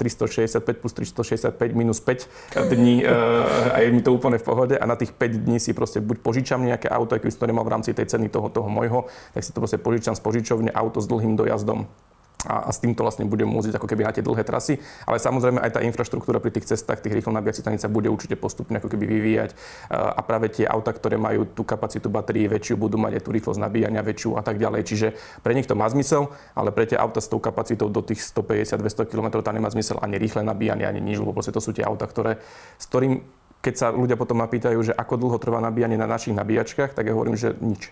[0.00, 4.74] 365 eh, plus 365 minus 5 dní eh, a je mi to úplne v pohode
[4.74, 7.50] a na tých 5 dní si proste buď požičam nejaké auto, ak by som to
[7.50, 10.70] nemal v rámci tej ceny toho, toho môjho, tak si to proste požičam z požičovne
[10.74, 11.86] auto s dlhým dojazdom
[12.44, 14.76] a, a s týmto vlastne budem môcť ako keby na tie dlhé trasy.
[15.08, 18.36] Ale samozrejme aj tá infraštruktúra pri tých cestách, tých rýchlo nabíjacích staníc sa bude určite
[18.36, 19.50] postupne ako keby vyvíjať
[19.90, 23.60] a práve tie auta, ktoré majú tú kapacitu batérií väčšiu, budú mať aj tú rýchlosť
[23.60, 24.82] nabíjania väčšiu a tak ďalej.
[24.84, 25.06] Čiže
[25.40, 29.08] pre nich to má zmysel, ale pre tie auta s tou kapacitou do tých 150-200
[29.08, 32.44] km tam nemá zmysel ani rýchle nabíjanie, ani nič, lebo to sú tie auta, ktoré,
[32.76, 33.24] s ktorým
[33.64, 37.08] keď sa ľudia potom ma pýtajú, že ako dlho trvá nabíjanie na našich nabíjačkách, tak
[37.08, 37.88] ja hovorím, že nič.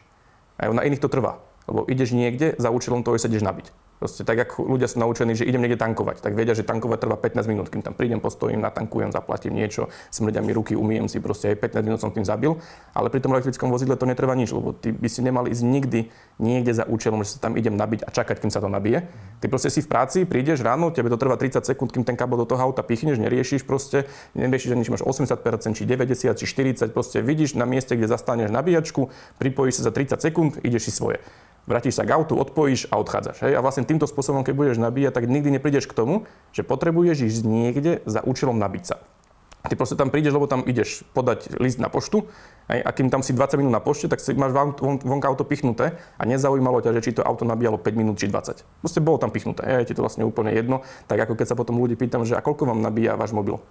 [0.60, 1.40] Aj na iných to trvá.
[1.70, 3.92] Lebo ideš niekde za účelom toho, že sa ideš nabiť.
[4.02, 7.14] Proste tak, ako ľudia sú naučení, že idem niekde tankovať, tak vedia, že tankovať trvá
[7.14, 11.54] 15 minút, kým tam prídem, postojím, natankujem, zaplatím niečo, smrďa mi ruky, umiem si, proste
[11.54, 12.58] aj 15 minút som tým zabil.
[12.98, 16.10] Ale pri tom elektrickom vozidle to netrvá nič, lebo ty by si nemali ísť nikdy
[16.42, 19.06] niekde za účelom, že sa tam idem nabiť a čakať, kým sa to nabije.
[19.38, 22.42] Ty proste si v práci, prídeš ráno, tebe to trvá 30 sekúnd, kým ten kabel
[22.42, 26.90] do toho auta pichneš, neriešiš proste, neriešiš ani, či máš 80%, či 90, či 40,
[26.90, 31.22] proste vidíš na mieste, kde zastaneš nabíjačku, pripojíš sa za 30 sekúnd, ideš si svoje
[31.66, 33.46] vrátiš sa k autu, odpojíš a odchádzaš.
[33.46, 33.52] Hej?
[33.58, 37.42] A vlastne týmto spôsobom, keď budeš nabíjať, tak nikdy neprídeš k tomu, že potrebuješ ísť
[37.46, 38.96] niekde za účelom nabiť sa.
[39.62, 42.26] Ty proste tam prídeš, lebo tam ideš podať list na poštu
[42.66, 45.30] hej, a kým tam si 20 minút na pošte, tak si máš von, von, vonka
[45.30, 48.82] auto pichnuté a nezaujímalo ťa, že či to auto nabíjalo 5 minút či 20.
[48.82, 50.82] Proste bolo tam pichnuté, je ti to vlastne úplne jedno.
[51.06, 53.62] Tak ako keď sa potom ľudí pýtam, že a koľko vám nabíja váš mobil?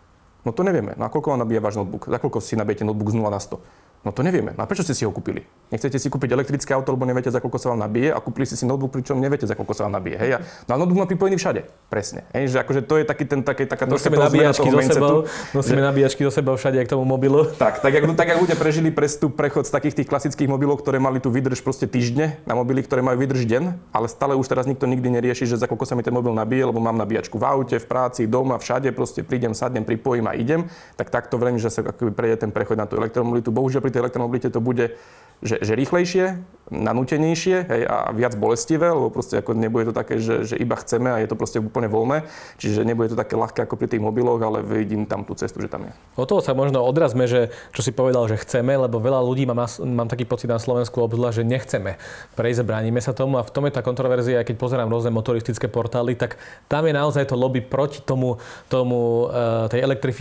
[0.42, 0.98] No to nevieme.
[0.98, 2.10] No a koľko vám nabíja váš notebook?
[2.10, 3.62] Za koľko si nabijete notebook z 0 na 100?
[4.02, 4.58] No to nevieme.
[4.58, 5.46] No a prečo ste si ho kúpili?
[5.70, 8.58] Nechcete si kúpiť elektrické auto, lebo neviete, za koľko sa vám nabije a kúpili ste
[8.58, 10.18] si notebook, pričom neviete, za koľko sa vám nabije.
[10.18, 10.30] Hej?
[10.66, 11.70] No a notebook má pripojený všade.
[11.86, 12.26] Presne.
[12.34, 12.50] Hej?
[12.50, 15.18] Že akože to je taký ten, taký, taká nosíme nabíjačky do sebou,
[15.54, 15.86] nosíme že...
[15.86, 17.46] nabíjačky do sebou všade, k tomu mobilu.
[17.62, 20.98] Tak, tak, jak, tak jak ľudia prežili prestup, prechod z takých tých klasických mobilov, ktoré
[20.98, 24.66] mali tu vydrž proste týždne, na mobily, ktoré majú vydrž deň, ale stále už teraz
[24.66, 27.46] nikto nikdy nerieši, že za koľko sa mi ten mobil nabije, lebo mám nabíjačku v
[27.46, 30.72] aute, v práci, doma, všade, proste prídem, sadnem, pripojím a idem.
[30.96, 33.52] Tak takto vrem, že sa akoby prejde ten prechod na tú elektromobilitu.
[33.52, 34.96] Bohužiaľ pri tej elektromobilite to bude
[35.42, 36.38] že, že rýchlejšie,
[36.72, 41.12] nanútenejšie hej, a viac bolestivé, lebo proste ako nebude to také, že, že iba chceme
[41.12, 42.24] a je to proste úplne voľné.
[42.62, 45.68] Čiže nebude to také ľahké ako pri tých mobiloch, ale vidím tam tú cestu, že
[45.68, 45.92] tam je.
[46.16, 49.68] O toho sa možno odrazme, že čo si povedal, že chceme, lebo veľa ľudí mám,
[49.84, 51.92] mám taký pocit na Slovensku obzvlášť, že nechceme
[52.38, 56.16] prejsť, bránime sa tomu a v tom je tá kontroverzia, keď pozerám rôzne motoristické portály,
[56.16, 56.40] tak
[56.72, 58.40] tam je naozaj to lobby proti tomu,
[58.72, 60.21] tomu uh, tej elektrifikácii.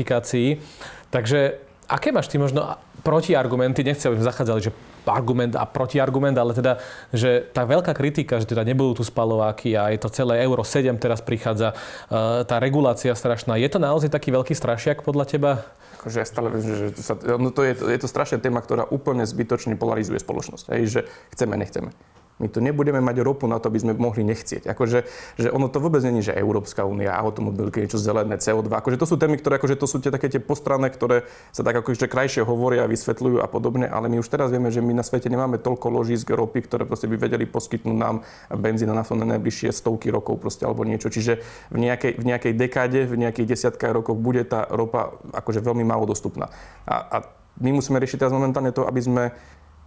[1.10, 1.58] Takže
[1.90, 4.72] aké máš ty možno protiargumenty, nechcem, aby sme zachádzali, že
[5.08, 6.78] argument a protiargument, ale teda,
[7.10, 10.94] že tá veľká kritika, že teda nebudú tu spalováky a je to celé Euro 7
[11.00, 13.56] teraz prichádza, e, tá regulácia strašná.
[13.56, 15.50] Je to naozaj taký veľký strašiak podľa teba?
[15.98, 18.86] Akože ja stále viem, že to, sa, no to je, je to strašná téma, ktorá
[18.88, 20.64] úplne zbytočne polarizuje spoločnosť.
[20.76, 21.00] Hej, že
[21.34, 21.90] chceme, nechceme.
[22.40, 24.64] My tu nebudeme mať ropu na to, aby sme mohli nechcieť.
[24.72, 25.04] Akože,
[25.36, 28.72] že ono to vôbec není, že Európska únia, automobilky, niečo zelené, CO2.
[28.72, 31.84] Akože to sú témy, ktoré akože to sú tie také tie postranné, ktoré sa tak
[31.84, 35.28] akože krajšie hovoria, vysvetľujú a podobne, ale my už teraz vieme, že my na svete
[35.28, 38.24] nemáme toľko ložísk ropy, ktoré proste by vedeli poskytnúť nám
[38.56, 41.12] benzín na na najbližšie stovky rokov proste alebo niečo.
[41.12, 45.84] Čiže v nejakej, v nejakej dekáde, v nejakých desiatkách rokov bude tá ropa akože veľmi
[45.84, 46.48] málo dostupná.
[46.88, 47.16] A, a
[47.60, 49.24] my musíme riešiť teraz momentálne to, aby sme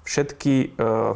[0.03, 1.15] všetky uh,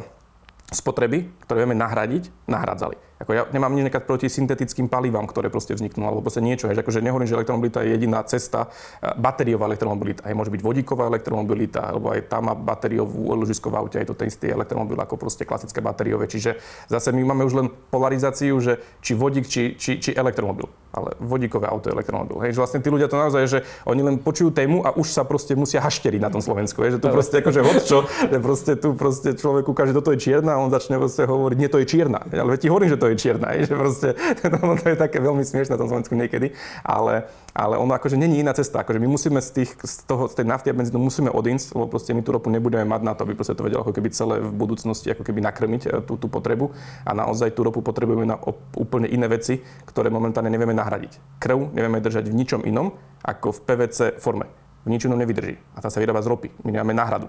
[0.68, 3.00] spotreby, ktoré vieme nahradiť, nahradzali.
[3.18, 6.70] Ako ja nemám nič proti syntetickým palivám, ktoré proste vzniknú, alebo proste niečo.
[6.70, 8.70] Že akože nehovorím, že elektromobilita je jediná cesta.
[9.02, 13.78] E, batériová elektromobilita, aj môže byť vodíková elektromobilita, alebo aj tam má batériovú ložisko v
[13.80, 16.30] aute, aj to ten istý elektromobil ako proste klasické batériové.
[16.30, 20.70] Čiže zase my máme už len polarizáciu, že či vodík, či, či, či elektromobil.
[20.88, 22.40] Ale vodíkové auto, elektromobil.
[22.44, 25.22] Hej, že vlastne tí ľudia to naozaj, že oni len počujú tému a už sa
[25.22, 26.80] proste musia hašteriť na tom Slovensku.
[26.80, 30.20] Hej, že tu proste akože čo, že proste tu proste človek ukáže, že toto je
[30.20, 32.24] čierna a on začne proste hovoriť, nie to je čierna.
[32.32, 34.08] Ale ti hovorím, že to je čierna, že proste,
[34.52, 38.40] no, to je také veľmi smiešne na tom Slovensku niekedy, ale, ale ono akože není
[38.40, 41.28] iná cesta, akože my musíme z, tých, z, toho, z tej nafty a benzínu musíme
[41.28, 43.92] odísť, lebo proste my tú ropu nebudeme mať na to, aby proste to vedelo ako
[43.92, 46.70] keby celé v budúcnosti ako keby nakrmiť e, tú, tú potrebu
[47.02, 48.38] a naozaj tú ropu potrebujeme na
[48.78, 51.42] úplne iné veci, ktoré momentálne nevieme nahradiť.
[51.42, 52.94] Krv nevieme držať v ničom inom
[53.26, 54.46] ako v PVC forme.
[54.86, 56.48] V ničom nevydrží a tá sa vyrába z ropy.
[56.62, 57.26] My nemáme náhradu.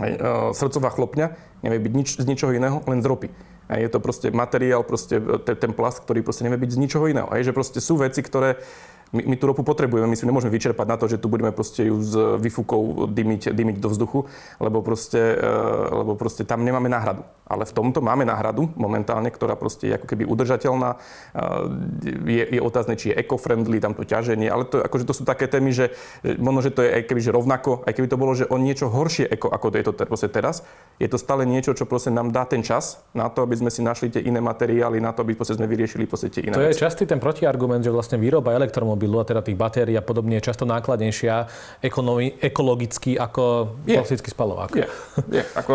[0.00, 0.16] E,
[0.56, 3.28] srdcová chlopňa nevie byť nič, z ničoho iného, len z ropy.
[3.70, 7.30] A je to proste materiál, proste ten plast, ktorý proste nevie byť z ničoho iného.
[7.30, 8.58] Hej, že proste sú veci, ktoré
[9.10, 11.90] my, my tú ropu potrebujeme, my si nemôžeme vyčerpať na to, že tu budeme proste
[11.90, 14.30] ju s výfukou dymiť, dymiť do vzduchu,
[14.62, 15.50] lebo proste, e,
[15.90, 17.26] lebo proste tam nemáme náhradu.
[17.50, 20.94] Ale v tomto máme náhradu momentálne, ktorá proste je ako keby udržateľná.
[20.94, 20.98] E,
[22.30, 25.50] je, je otázne, či je eco-friendly, tam to ťaženie, ale to, akože to sú také
[25.50, 25.90] témy, že,
[26.38, 28.86] možno, že to je aj keby že rovnako, aj keby to bolo, že o niečo
[28.86, 30.62] horšie eko, ako je to proste teraz,
[31.02, 33.82] je to stále niečo, čo proste nám dá ten čas na to, aby sme si
[33.82, 36.78] našli tie iné materiály, na to, aby proste sme vyriešili proste tie iné To veci.
[36.78, 40.36] je častý ten protiargument, že vlastne výroba elektromobilov automobilu a teda tých batérií a podobne
[40.36, 41.48] je často nákladnejšia
[41.80, 43.96] ekonomi, ekologicky ako je.
[43.96, 44.70] klasický spalovák.
[44.76, 44.86] Je,
[45.40, 45.42] je.
[45.56, 45.72] Ako,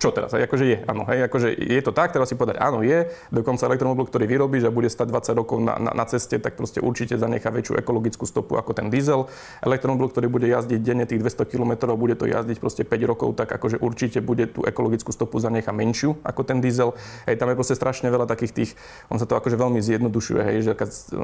[0.00, 0.32] čo teraz?
[0.32, 1.04] Akože je, áno.
[1.04, 3.12] Hej, akože je to tak, teraz si povedať, áno, je.
[3.28, 6.80] Dokonca elektromobil, ktorý vyrobí, že bude stať 20 rokov na, na, na ceste, tak proste
[6.80, 9.28] určite zanechá väčšiu ekologickú stopu ako ten diesel.
[9.60, 13.52] Elektromobil, ktorý bude jazdiť denne tých 200 km, bude to jazdiť proste 5 rokov, tak
[13.52, 16.96] akože určite bude tú ekologickú stopu zanecha menšiu ako ten diesel.
[17.28, 18.70] Hej, tam je proste strašne veľa takých tých,
[19.12, 20.72] on sa to akože veľmi zjednodušuje, hej, že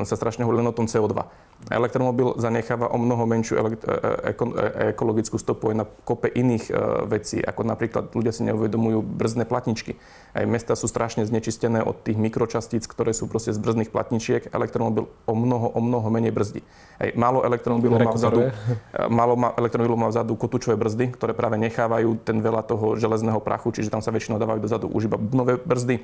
[0.04, 1.21] sa strašne hovorí len o tom CO2.
[1.70, 6.74] Elektromobil zanecháva o mnoho menšiu e, e, e, ekologickú stopu aj na kope iných
[7.06, 9.94] vecí, ako napríklad ľudia si neuvedomujú brzdné platničky.
[10.34, 14.50] Aj mesta sú strašne znečistené od tých mikročastíc, ktoré sú proste z brzdných platničiek.
[14.50, 16.66] Elektromobil o mnoho, o mnoho menej brzdí.
[16.98, 18.50] Aj málo elektromobilov má vzadu,
[19.06, 23.70] málo má elektromobilov má vzadu kotúčové brzdy, ktoré práve nechávajú ten veľa toho železného prachu,
[23.70, 26.02] čiže tam sa väčšinou dávajú dozadu už iba nové brzdy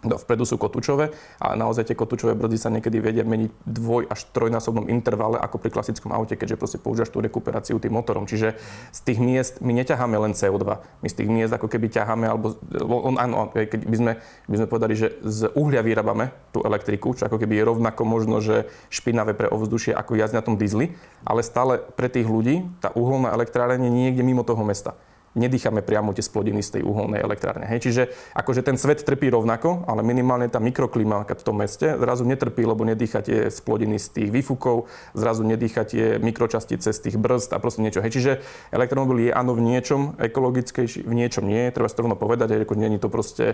[0.00, 4.88] Vpredu sú kotúčové a naozaj tie kotúčové brzdy sa niekedy vedia meniť dvoj až trojnásobnom
[4.88, 8.24] intervale ako pri klasickom aute, keďže proste používaš tú rekuperáciu tým motorom.
[8.24, 8.56] Čiže
[8.96, 10.64] z tých miest my neťaháme len CO2,
[11.04, 12.56] my z tých miest ako keby ťaháme, alebo
[12.88, 14.12] on, áno, keď by sme,
[14.48, 18.40] by sme povedali, že z uhlia vyrábame tú elektriku, čo ako keby je rovnako možno,
[18.40, 20.96] že špinavé pre ovzdušie ako jazd na tom dizli,
[21.28, 24.96] ale stále pre tých ľudí tá uholná elektrárne je niekde mimo toho mesta
[25.34, 27.66] nedýchame priamo tie splodiny z tej uholnej elektrárne.
[27.70, 27.86] Hej.
[27.86, 28.02] Čiže
[28.34, 32.82] akože ten svet trpí rovnako, ale minimálne tá mikroklíma v tom meste zrazu netrpí, lebo
[32.82, 38.02] nedýchate splodiny z tých výfukov, zrazu nedýchate mikročastice z tých brzd a proste niečo.
[38.02, 38.12] Hej.
[38.18, 38.32] Čiže
[38.74, 42.74] elektromobil je áno v niečom ekologickejší, v niečom nie, treba si to rovno povedať, ako
[42.74, 43.44] nie je to proste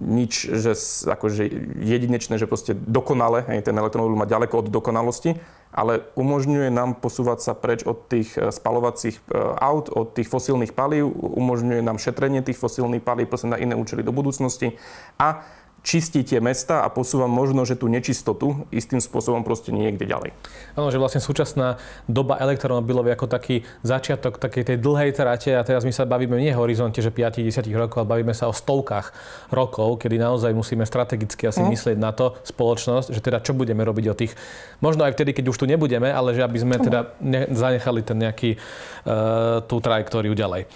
[0.00, 0.72] nič, že
[1.04, 1.44] akože
[1.84, 5.36] jedinečné, že proste dokonale, hej, ten elektromobil má ďaleko od dokonalosti,
[5.72, 9.20] ale umožňuje nám posúvať sa preč od tých e, spalovacích e,
[9.60, 14.04] aut, od tých fosílnych palív, umožňuje nám šetrenie tých fosílnych palív proste na iné účely
[14.04, 14.76] do budúcnosti.
[15.16, 15.44] A
[15.82, 20.30] čistí tie mesta a posúva možno, že tú nečistotu istým spôsobom proste niekde ďalej.
[20.78, 25.66] Áno, že vlastne súčasná doba elektromobilov je ako taký začiatok takej tej dlhej trate a
[25.66, 29.10] teraz my sa bavíme nie v horizonte, že 5-10 rokov, ale bavíme sa o stovkách
[29.50, 31.68] rokov, kedy naozaj musíme strategicky asi mm.
[31.74, 34.32] myslieť na to spoločnosť, že teda čo budeme robiť o tých,
[34.78, 38.22] možno aj vtedy, keď už tu nebudeme, ale že aby sme teda ne, zanechali ten
[38.22, 40.70] nejaký, uh, tú trajektóriu ďalej.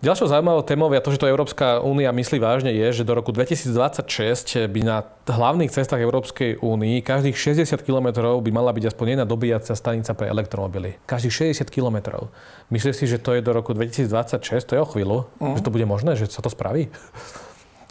[0.00, 3.36] Ďalšou zaujímavou témou a to, že to Európska únia myslí vážne, je, že do roku
[3.36, 8.08] 2026 by na hlavných cestách Európskej únii každých 60 km
[8.40, 10.96] by mala byť aspoň jedna dobíjacia stanica pre elektromobily.
[11.04, 12.32] Každých 60 km.
[12.72, 14.72] Myslíš si, že to je do roku 2026?
[14.72, 15.28] To je o chvíľu?
[15.36, 15.60] Uh-huh.
[15.60, 16.16] Že to bude možné?
[16.16, 16.88] Že sa to spraví?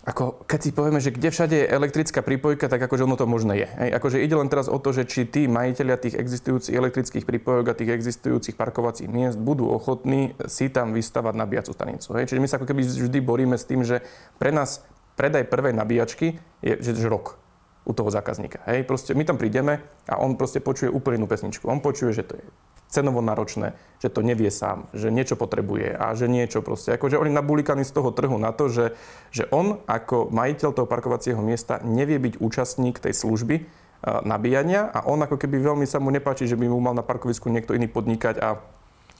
[0.10, 3.62] Ako keď si povieme, že kde všade je elektrická prípojka, tak akože ono to možné
[3.62, 3.68] je.
[3.70, 3.90] Hej.
[4.02, 7.78] Akože ide len teraz o to, že či tí majiteľia tých existujúcich elektrických prípojok a
[7.78, 12.10] tých existujúcich parkovacích miest budú ochotní si tam vystavať nabíjacú stanicu.
[12.18, 12.34] Hej.
[12.34, 14.02] Čiže my sa ako keby vždy boríme s tým, že
[14.42, 14.82] pre nás
[15.14, 17.38] predaj prvej nabíjačky je že, že rok
[17.86, 18.66] u toho zákazníka.
[18.66, 21.70] Hej, proste my tam prídeme a on proste počuje úplne inú pesničku.
[21.70, 22.46] On počuje, že to je
[22.90, 26.98] cenovo náročné, že to nevie sám, že niečo potrebuje a že niečo proste.
[26.98, 28.98] Akože oni nabulikaní z toho trhu na to, že,
[29.30, 35.06] že on ako majiteľ toho parkovacieho miesta nevie byť účastník tej služby uh, nabíjania a
[35.06, 37.86] on ako keby veľmi sa mu nepáči, že by mu mal na parkovisku niekto iný
[37.86, 38.58] podnikať a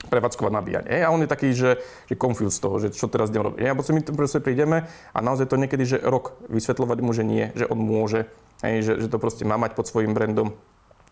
[0.00, 1.04] prevádzkovať nabíjanie.
[1.04, 1.76] A on je taký, že,
[2.08, 3.68] že confused z toho, že čo teraz idem robiť.
[3.68, 7.52] A potom my proste prídeme a naozaj to niekedy, že rok vysvetľovať mu, že nie,
[7.52, 8.24] že on môže,
[8.64, 10.56] že, že to proste má mať pod svojim brandom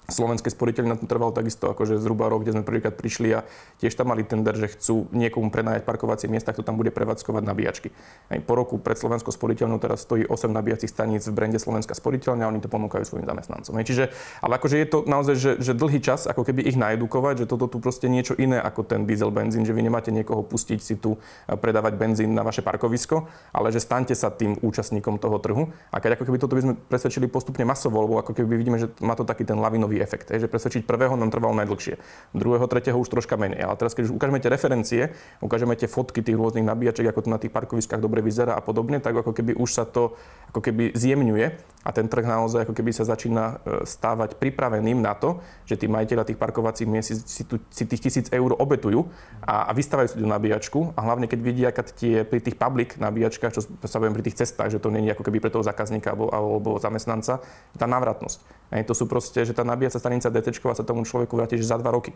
[0.09, 3.45] Slovenské sporiteľne na tom trvalo takisto akože zhruba rok, kde sme prvýkrát prišli a
[3.77, 7.93] tiež tam mali tender, že chcú niekomu prenajať parkovacie miesta, kto tam bude prevádzkovať nabíjačky.
[8.33, 12.41] Aj po roku pred Slovenskou sporiteľnou teraz stojí 8 nabíjacích staníc v brende Slovenská sporiteľňa
[12.41, 13.77] a oni to ponúkajú svojim zamestnancom.
[13.77, 14.09] Aj, čiže,
[14.41, 17.69] ale akože je to naozaj, že, že dlhý čas, ako keby ich naedukovať, že toto
[17.69, 21.21] tu proste niečo iné ako ten diesel benzín, že vy nemáte niekoho pustiť si tu
[21.45, 25.69] predávať benzín na vaše parkovisko, ale že staňte sa tým účastníkom toho trhu.
[25.93, 28.89] A keď ako keby toto by sme presvedčili postupne masovo, lebo ako keby vidíme, že
[29.05, 30.31] má to taký ten lavinový efekt.
[30.31, 31.99] Je, že presvedčiť prvého nám trvalo najdlhšie,
[32.35, 33.63] druhého, tretieho už troška menej.
[33.65, 35.03] Ale teraz, keď už ukážeme tie referencie,
[35.45, 38.99] ukážeme tie fotky tých rôznych nabíjačiek, ako to na tých parkoviskách dobre vyzerá a podobne,
[38.99, 40.15] tak ako keby už sa to
[40.49, 41.47] ako keby zjemňuje
[41.85, 45.87] a ten trh naozaj ako keby sa začína e, stávať pripraveným na to, že tí
[45.89, 49.09] majiteľa tých parkovacích miest si, tu, si tých tisíc eur obetujú
[49.45, 52.97] a, a vystávajú si tú nabíjačku a hlavne keď vidia, aká tie pri tých public
[52.97, 55.65] nabíjačkách, čo sa poviem pri tých cestách, že to nie je ako keby pre toho
[55.65, 57.41] zákazníka alebo, alebo zamestnanca,
[57.77, 58.58] tá návratnosť.
[58.69, 61.81] Aj to sú proste, že tá nabíjacia stanica DT sa tomu človeku vráti že za
[61.81, 62.13] dva roky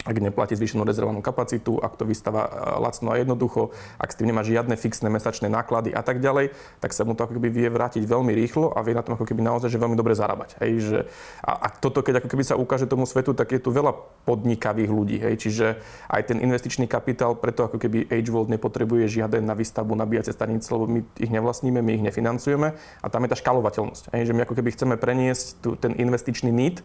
[0.00, 4.32] ak neplatí zvýšenú rezervovanú kapacitu, ak to vystáva e, lacno a jednoducho, ak s tým
[4.32, 7.68] nemá žiadne fixné mesačné náklady a tak ďalej, tak sa mu to ako keby vie
[7.68, 10.56] vrátiť veľmi rýchlo a vie na tom ako keby naozaj že veľmi dobre zarábať.
[10.64, 10.98] Hej, že,
[11.44, 13.92] a, a toto, keď ako keby sa ukáže tomu svetu, tak je tu veľa
[14.24, 15.16] podnikavých ľudí.
[15.20, 15.66] Hej, čiže
[16.08, 20.88] aj ten investičný kapitál, preto ako keby AgeWorld nepotrebuje žiaden na výstavbu nabíjacie stanice, lebo
[20.88, 24.16] my ich nevlastníme, my ich nefinancujeme a tam je tá škalovateľnosť.
[24.16, 26.80] Hej, že my ako keby chceme preniesť tu, ten investičný need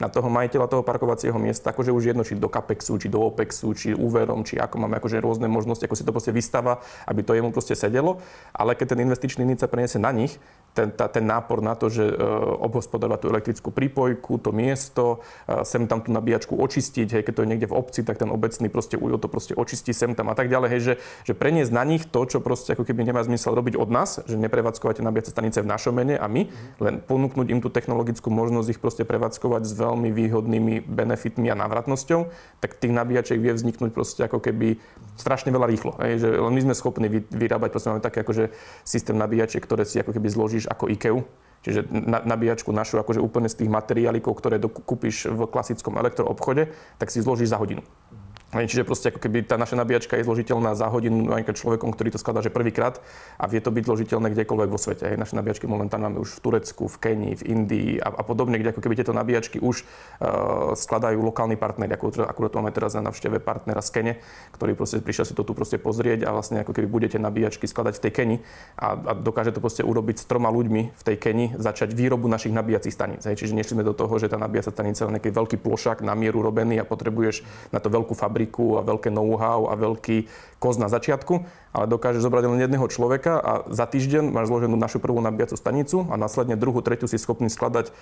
[0.00, 3.76] na toho majiteľa toho parkovacieho miesta, akože už jedno, či do Capexu, či do Opexu,
[3.76, 7.36] či úverom, či ako máme akože rôzne možnosti, ako si to proste vystáva, aby to
[7.36, 8.18] jemu proste sedelo.
[8.56, 11.90] Ale keď ten investičný níd sa preniesie na nich, ten, tá, ten nápor na to,
[11.90, 12.14] že e,
[12.62, 15.18] obhospodarovať tú elektrickú prípojku, to miesto,
[15.50, 18.30] e, sem tam tú nabíjačku očistiť, hej, keď to je niekde v obci, tak ten
[18.30, 20.94] obecný proste ujo to proste očistí sem tam a tak ďalej, hej, že,
[21.26, 24.38] že preniesť na nich to, čo proste ako keby nemá zmysel robiť od nás, že
[24.38, 26.46] neprevádzkovať nabíjace stanice v našom mene a my,
[26.78, 32.30] len ponúknuť im tú technologickú možnosť ich proste prevádzkovať s veľmi výhodnými benefitmi a návratnosťou,
[32.62, 34.78] tak tých nabíjačiek vie vzniknúť proste ako keby
[35.18, 35.98] strašne veľa rýchlo.
[35.98, 38.54] Hej, že len my sme schopní vyrábať, proste máme také akože
[38.86, 41.24] systém nabíjačiek, ktoré si ako keby zloží kúpiš ako IKEA,
[41.64, 41.80] čiže
[42.28, 47.52] nabíjačku našu akože úplne z tých materiálikov, ktoré kúpiš v klasickom elektroobchode, tak si zložíš
[47.52, 47.80] za hodinu.
[48.50, 52.18] Čiže proste ako keby tá naša nabíjačka je zložiteľná za hodinu napríklad človekom, ktorý to
[52.18, 52.98] skladá že prvýkrát
[53.38, 55.06] a vie to byť zložiteľné kdekoľvek vo svete.
[55.06, 55.16] Hej.
[55.22, 58.74] Naše nabíjačky momentálne máme už v Turecku, v Kenii, v Indii a, a podobne, kde
[58.74, 61.94] ako keby tieto nabíjačky už uh, skladajú lokálni partneri.
[61.94, 64.12] Ako, akurát máme teraz na navšteve partnera z Kene,
[64.58, 68.02] ktorý proste prišiel si to tu proste pozrieť a vlastne ako keby budete nabíjačky skladať
[68.02, 68.36] v tej Keni
[68.82, 72.50] a, a dokáže to proste urobiť s troma ľuďmi v tej Keni, začať výrobu našich
[72.50, 73.22] nabíjacích staníc.
[73.30, 73.38] Hej.
[73.46, 76.42] Čiže nešli sme do toho, že tá nabíjacia stanica je nejaký veľký plošak na mieru
[76.42, 80.24] robený a potrebuješ na to veľkú fabriku fabriku a veľké know-how a veľký
[80.56, 81.44] koz na začiatku,
[81.76, 86.08] ale dokáže zobrať len jedného človeka a za týždeň máš zloženú našu prvú nabíjacú stanicu
[86.08, 87.92] a následne druhú, tretiu si schopný skladať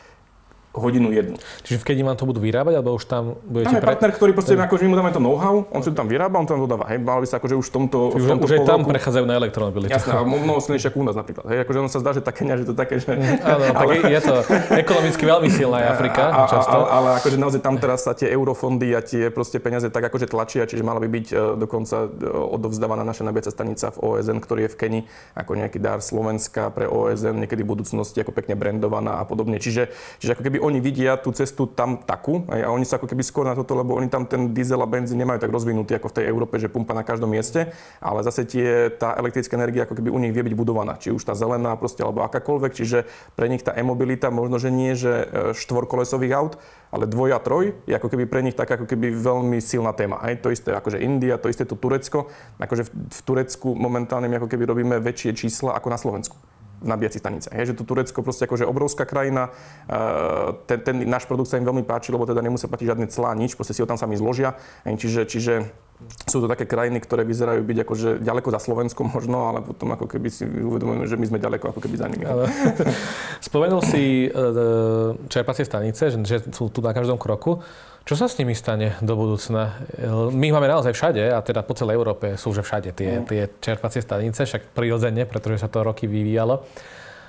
[0.80, 1.36] hodinu jednu.
[1.62, 3.74] Čiže v vám to budú vyrábať, alebo už tam budete...
[3.74, 3.90] Máme pre...
[3.92, 4.64] partner, ktorý proste, ten...
[4.64, 6.88] akože my mu dáme to know-how, on si to tam vyrába, on tam dodáva.
[6.88, 9.24] Hej, mal by sa akože už v tomto, už, v tomto už aj tam prechádzajú
[9.28, 9.92] na elektromobilitu.
[9.92, 11.44] Jasné, a mnoho silnejšie ako u nás napríklad.
[11.50, 13.10] Hej, akože ono sa zdá, že Kenia, že to také, že...
[13.42, 13.98] Áno, ale...
[13.98, 14.34] tak je to
[14.78, 16.70] ekonomicky veľmi silná je Afrika, a, a, často.
[16.70, 20.30] Ale, ale, akože naozaj tam teraz sa tie eurofondy a tie proste peniaze tak akože
[20.30, 24.60] tlačia, čiže mala by byť uh, dokonca uh, odovzdávaná naša nabíjacia stanica v OSN, ktorý
[24.68, 25.02] je v Kenii
[25.34, 29.58] ako nejaký dar Slovenska pre OSN, niekedy v budúcnosti ako pekne brandovaná a podobne.
[29.58, 29.90] Čiže,
[30.22, 33.48] čiže ako keby oni vidia tú cestu tam takú a oni sa ako keby skôr
[33.48, 36.24] na toto, lebo oni tam ten diesel a benzín nemajú tak rozvinutý ako v tej
[36.28, 40.18] Európe, že pumpa na každom mieste, ale zase tie, tá elektrická energia ako keby u
[40.20, 43.72] nich vie byť budovaná, či už tá zelená proste alebo akákoľvek, čiže pre nich tá
[43.72, 45.24] e-mobilita možno, že nie, že e,
[45.56, 46.60] štvorkolesových aut,
[46.92, 50.20] ale dvoj a troj je ako keby pre nich tak ako keby veľmi silná téma.
[50.28, 52.28] Hej, to isté akože India, to isté to Turecko.
[52.60, 56.36] Akože v, v Turecku momentálne my ako keby robíme väčšie čísla ako na Slovensku
[56.82, 57.50] nabíjací stanice.
[57.52, 59.50] Je, že to Turecko proste akože obrovská krajina,
[60.66, 63.58] ten, ten náš produkt sa im veľmi páči, lebo teda nemusia platiť žiadne clá, nič,
[63.58, 64.54] proste si ho tam sami zložia.
[64.86, 65.54] Čiže, čiže
[66.30, 70.06] sú to také krajiny, ktoré vyzerajú byť akože ďaleko za Slovenskom možno, ale potom ako
[70.06, 72.22] keby si uvedomujeme, že my sme ďaleko ako keby za nimi.
[72.22, 72.46] Ale...
[73.48, 77.58] Spomenul si uh, čerpacie stanice, že, sú tu na každom kroku.
[78.06, 79.84] Čo sa s nimi stane do budúcna?
[80.32, 83.24] My máme naozaj všade, a teda po celej Európe sú že všade tie, mm.
[83.28, 86.64] tie čerpacie stanice, však prirodzene, pretože sa to roky vyvíjalo.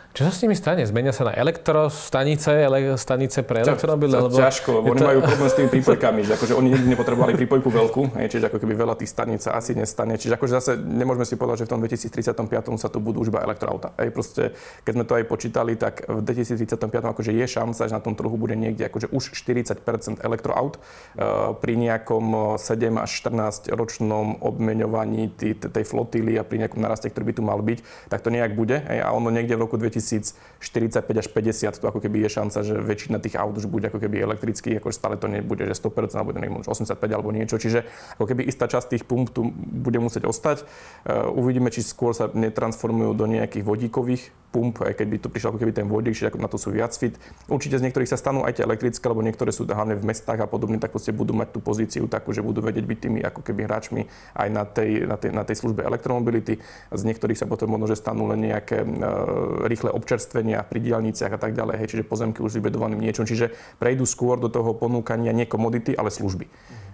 [0.09, 0.81] Čo sa s nimi stane?
[0.89, 4.09] Zmenia sa na elektrostanice, ele- stanice pre elektromobily?
[4.17, 5.05] Lebo ťažko, lebo oni to...
[5.05, 8.57] majú problém s tými prípojkami, že akože oni nikdy nepotrebovali prípojku veľkú, hej, čiže ako
[8.57, 10.17] keby veľa tých staníc sa asi nestane.
[10.17, 13.45] Čiže akože zase nemôžeme si povedať, že v tom 2035 sa tu budú už iba
[13.45, 13.93] elektroauta.
[14.01, 14.43] Hej, proste,
[14.81, 18.33] keď sme to aj počítali, tak v 2035 akože je šanca, že na tom trhu
[18.33, 25.69] bude niekde akože už 40% elektroaut uh, pri nejakom 7 až 14 ročnom obmeňovaní tej,
[25.69, 28.81] tej flotily a pri nejakom naraste, ktorý by tu mal byť, tak to nejak bude.
[28.89, 32.59] Hej, a ono niekde v roku 2000 2045 až 50, to ako keby je šanca,
[32.63, 36.15] že väčšina tých aut už bude ako keby elektrický, ako stále to nebude, že 100%,
[36.15, 37.59] alebo bude 85 alebo niečo.
[37.59, 37.85] Čiže
[38.19, 40.63] ako keby istá časť tých pump tu bude musieť ostať.
[41.07, 45.49] Uh, uvidíme, či skôr sa netransformujú do nejakých vodíkových pump, aj keď by to prišiel
[45.53, 47.15] ako keby ten vodík, čiže na to sú viac fit.
[47.45, 50.47] Určite z niektorých sa stanú aj tie elektrické, lebo niektoré sú hlavne v mestách a
[50.49, 53.69] podobne, tak proste budú mať tú pozíciu takú, že budú vedieť byť tými ako keby
[53.69, 54.01] hráčmi
[54.33, 56.57] aj na tej, na tej, na tej službe elektromobility.
[56.89, 61.39] Z niektorých sa potom možno, že stanú len nejaké uh, rýchle občerstvenia pri diálniciach a
[61.39, 65.45] tak ďalej, hej, čiže pozemky už vybudovaným niečom, čiže prejdú skôr do toho ponúkania nie
[65.45, 66.49] komodity, ale služby.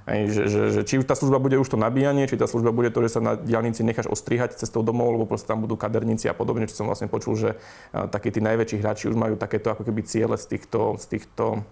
[0.05, 2.93] Aj, že, že, že, či tá služba bude už to nabíjanie, či tá služba bude
[2.93, 6.37] to, že sa na diálnici necháš ostrihať cestou domov, lebo proste tam budú kaderníci a
[6.37, 7.49] podobne, čo som vlastne počul, že
[7.89, 11.65] takí tí najväčší hráči už majú takéto ako keby ciele z týchto, z týchto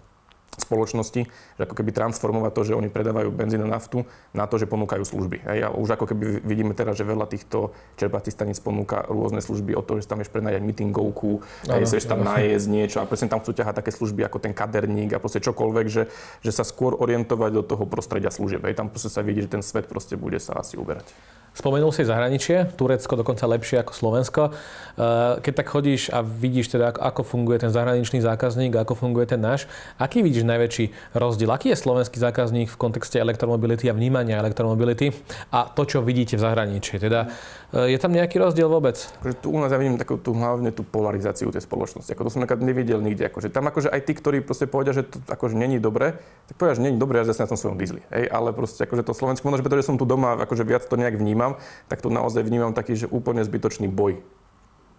[0.60, 4.70] spoločnosti, že ako keby transformovať to, že oni predávajú benzín a naftu na to, že
[4.70, 5.42] ponúkajú služby.
[5.44, 5.58] Hej.
[5.66, 9.82] A už ako keby vidíme teraz, že veľa týchto čerpacích staníc ponúka rôzne služby o
[9.82, 13.74] to, že tam vieš prenajať meetingovku, že tam najesť niečo a presne tam chcú ťahať
[13.82, 16.02] také služby ako ten kaderník a proste čokoľvek, že,
[16.44, 18.62] že sa skôr orientovať do toho prostredia služieb.
[18.64, 18.78] Hej.
[18.78, 21.06] Tam proste sa vidí, že ten svet proste bude sa asi uberať.
[21.54, 24.42] Spomenul si zahraničie, Turecko dokonca lepšie ako Slovensko.
[24.50, 29.38] Eh, keď tak chodíš a vidíš teda, ako funguje ten zahraničný zákazník, ako funguje ten
[29.38, 31.50] náš, aký vidíš najväčší rozdiel?
[31.54, 35.14] Aký je slovenský zákazník v kontexte elektromobility a vnímania elektromobility
[35.54, 36.98] a to, čo vidíte v zahraničí?
[36.98, 37.30] Teda
[37.74, 38.94] je tam nejaký rozdiel vôbec?
[39.26, 42.14] Že tu u nás ja vidím takú tú, hlavne tú polarizáciu tej spoločnosti.
[42.14, 43.26] Ako to som nevidel nikde.
[43.26, 46.78] Akože tam akože aj tí, ktorí proste povedia, že to akože není dobre, tak povedia,
[46.78, 48.06] že není dobre, ja zase na tom svojom diesli.
[48.14, 50.86] Hej, ale proste akože to Slovensko, možno, že preto, že som tu doma, akože viac
[50.86, 51.58] to nejak vnímam,
[51.90, 54.22] tak to naozaj vnímam taký, že úplne zbytočný boj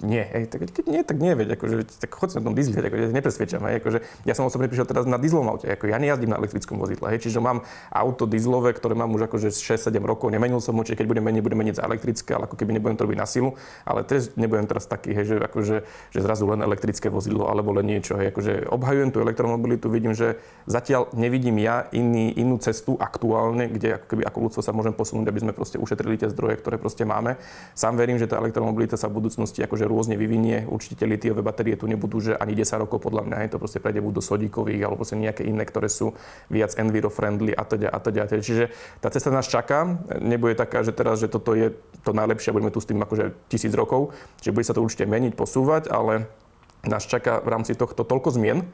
[0.04, 3.04] nie, hej, tak keď nie, tak nie, veď, akože, tak choď na tom diesli, akože,
[3.08, 6.36] ja nepresvedčam, hej, akože, ja som osobne prišiel teraz na dieslovom aute, ako ja nejazdím
[6.36, 7.64] na elektrickom vozidle, hej, čiže mám
[7.96, 11.40] auto dieslové, ktoré mám už akože 6-7 rokov, nemenil som ho, čiže keď budem meniť,
[11.40, 13.56] budem meniť za elektrické, ale ako keby nebudem to robiť na silu,
[13.88, 15.76] ale teraz nebudem teraz taký, hej, že, akože,
[16.12, 20.44] že zrazu len elektrické vozidlo alebo len niečo, hej, akože obhajujem tú elektromobilitu, vidím, že
[20.68, 25.32] zatiaľ nevidím ja iný, inú cestu aktuálne, kde ako keby ako ľudstvo sa môžem posunúť,
[25.32, 27.40] aby sme proste ušetrili tie zdroje, ktoré proste máme.
[27.72, 31.86] Sám verím, že tá elektromobilita sa v budúcnosti akože rôzne vyvinie, určite litiové batérie tu
[31.86, 35.18] nebudú, že ani 10 rokov podľa mňa, hej, to proste prejde do sodíkových alebo proste
[35.18, 36.18] nejaké iné, ktoré sú
[36.50, 38.28] viac enviro-friendly a teda a teda.
[38.28, 41.74] Čiže tá cesta nás čaká, nebude taká, že teraz, že toto je
[42.04, 45.06] to najlepšie a budeme tu s tým akože tisíc rokov, že bude sa to určite
[45.08, 46.30] meniť, posúvať, ale
[46.86, 48.66] nás čaká v rámci tohto toľko zmien,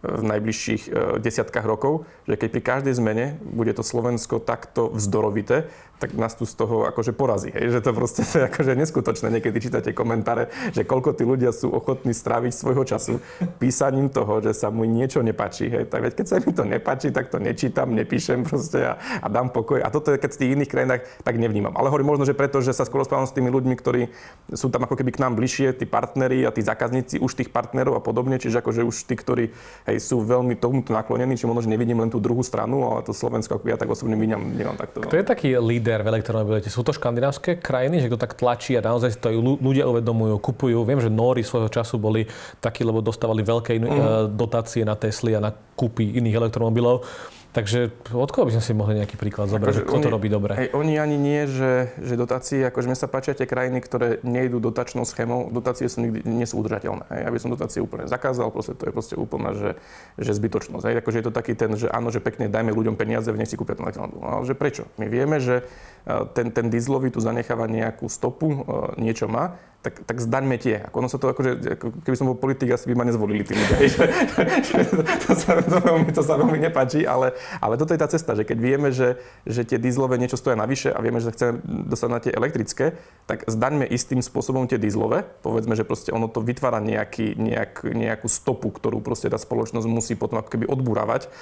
[0.00, 0.90] v najbližších e,
[1.20, 5.68] desiatkách rokov, že keď pri každej zmene bude to Slovensko takto vzdorovité,
[6.00, 7.52] tak nás tu z toho akože porazí.
[7.52, 7.76] Hej?
[7.76, 9.28] Že to proste to je akože neskutočné.
[9.28, 13.20] Niekedy čítate komentáre, že koľko tí ľudia sú ochotní stráviť svojho času
[13.60, 15.68] písaním toho, že sa mu niečo nepáči.
[15.68, 15.92] Hej?
[15.92, 19.52] Tak veď keď sa mi to nepáči, tak to nečítam, nepíšem proste a, a dám
[19.52, 19.84] pokoj.
[19.84, 21.76] A toto je, keď v tých iných krajinách tak nevnímam.
[21.76, 24.08] Ale hovorím možno, že preto, že sa skoro spávam s tými ľuďmi, ktorí
[24.56, 28.00] sú tam ako keby k nám bližšie, tí partneri a tí zákazníci už tých partnerov
[28.00, 28.40] a podobne.
[28.40, 29.44] Čiže akože už tí, ktorí
[29.90, 33.58] hej, sú veľmi tomuto naklonení, či možno, nevidím len tú druhú stranu, ale to Slovensko,
[33.58, 35.02] ako ja tak osobne vidím, nemám takto.
[35.02, 36.70] Kto je taký líder v elektromobilite?
[36.70, 40.86] Sú to škandinávské krajiny, že kto tak tlačí a naozaj si to ľudia uvedomujú, kupujú.
[40.86, 42.30] Viem, že Nóri svojho času boli
[42.62, 44.38] takí, lebo dostávali veľké mm.
[44.38, 47.02] dotácie na Tesly a na kúpy iných elektromobilov.
[47.50, 50.54] Takže od koho by sme si mohli nejaký príklad zobrať, akože kto to robí dobre?
[50.54, 54.62] Hej, oni ani nie, že, že dotácie, akože mne sa páčia tie krajiny, ktoré nejdú
[54.62, 57.10] dotačnou schémou, dotácie sú nikdy, nie sú udržateľné.
[57.10, 57.22] Hej.
[57.26, 59.74] Aby som dotácie úplne zakázal, proste to je proste úplná, že,
[60.14, 60.84] že zbytočnosť.
[60.86, 60.94] Hej.
[61.02, 63.74] Akože je to taký ten, že áno, že pekne dajme ľuďom peniaze, nech si kúpia
[63.74, 64.22] ten elektromobil.
[64.22, 64.86] Ale že prečo?
[64.94, 65.66] My vieme, že
[66.36, 68.64] ten, ten dieselový tu zanecháva nejakú stopu,
[68.96, 70.84] niečo má, tak, tak zdaňme tie.
[70.84, 73.56] Ako ono sa to akože, ako keby som bol politik, asi by ma nezvolili tí
[73.56, 73.76] ľudia.
[75.24, 77.32] to, sa, to, veľmi, to sa veľmi nepáči, ale,
[77.64, 79.16] ale toto je tá cesta, že keď vieme, že,
[79.48, 83.48] že tie dieselové niečo stoja navyše a vieme, že chceme dostať na tie elektrické, tak
[83.48, 85.24] zdaňme istým spôsobom tie dieselové.
[85.40, 90.12] Povedzme, že proste ono to vytvára nejaký, nejak, nejakú stopu, ktorú proste tá spoločnosť musí
[90.12, 91.32] potom ako keby odbúravať,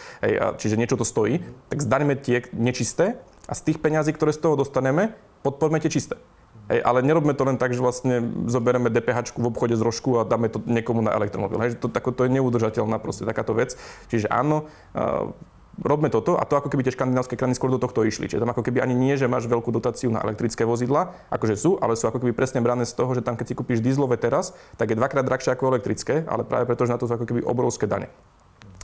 [0.62, 1.42] čiže niečo to stojí,
[1.74, 3.18] tak zdaňme tie nečisté
[3.48, 6.20] a z tých peňazí, ktoré z toho dostaneme, podporme tie čisté.
[6.68, 10.28] Hej, ale nerobme to len tak, že vlastne zoberieme DPH v obchode z rožku a
[10.28, 11.56] dáme to niekomu na elektromobil.
[11.64, 13.72] Hej, to, tako, to je neudržateľná proste takáto vec.
[14.12, 15.32] Čiže áno, uh,
[15.80, 18.28] robme toto a to ako keby tie škandinávské krajiny skôr do tohto išli.
[18.28, 21.80] Čiže tam ako keby ani nie, že máš veľkú dotáciu na elektrické vozidla, akože sú,
[21.80, 24.52] ale sú ako keby presne brané z toho, že tam keď si kúpiš dieselové teraz,
[24.76, 27.40] tak je dvakrát drahšie ako elektrické, ale práve preto, že na to sú ako keby
[27.48, 28.12] obrovské dane.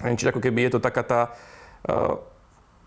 [0.01, 1.21] Čiže ako keby je to taká tá
[1.85, 2.17] uh,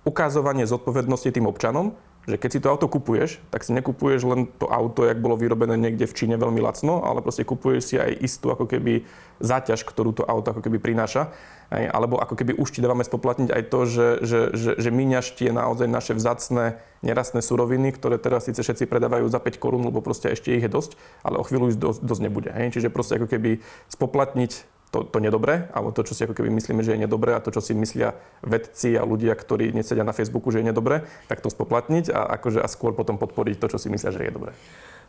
[0.07, 1.91] ukazovanie zodpovednosti tým občanom,
[2.27, 5.79] že keď si to auto kupuješ, tak si nekupuješ len to auto, jak bolo vyrobené
[5.79, 9.07] niekde v Číne veľmi lacno, ale proste kupuješ si aj istú ako keby
[9.39, 11.31] záťaž, ktorú to auto ako keby prináša.
[11.71, 15.39] Aj, alebo ako keby už ti dávame spoplatniť aj to, že, že, že, že míňaš
[15.39, 20.03] tie naozaj naše vzácne nerastné suroviny, ktoré teraz síce všetci predávajú za 5 korún, lebo
[20.03, 22.51] proste ešte ich je dosť, ale o chvíľu už dosť, dosť nebude.
[22.51, 22.75] Hej?
[22.75, 26.79] Čiže proste ako keby spoplatniť to, to nedobré, alebo to, čo si ako keby myslíme,
[26.79, 30.47] že je nedobré a to, čo si myslia vedci a ľudia, ktorí nesedia na Facebooku,
[30.47, 33.91] že je nedobré, tak to spoplatniť a, akože, a skôr potom podporiť to, čo si
[33.91, 34.51] myslia, že je dobré.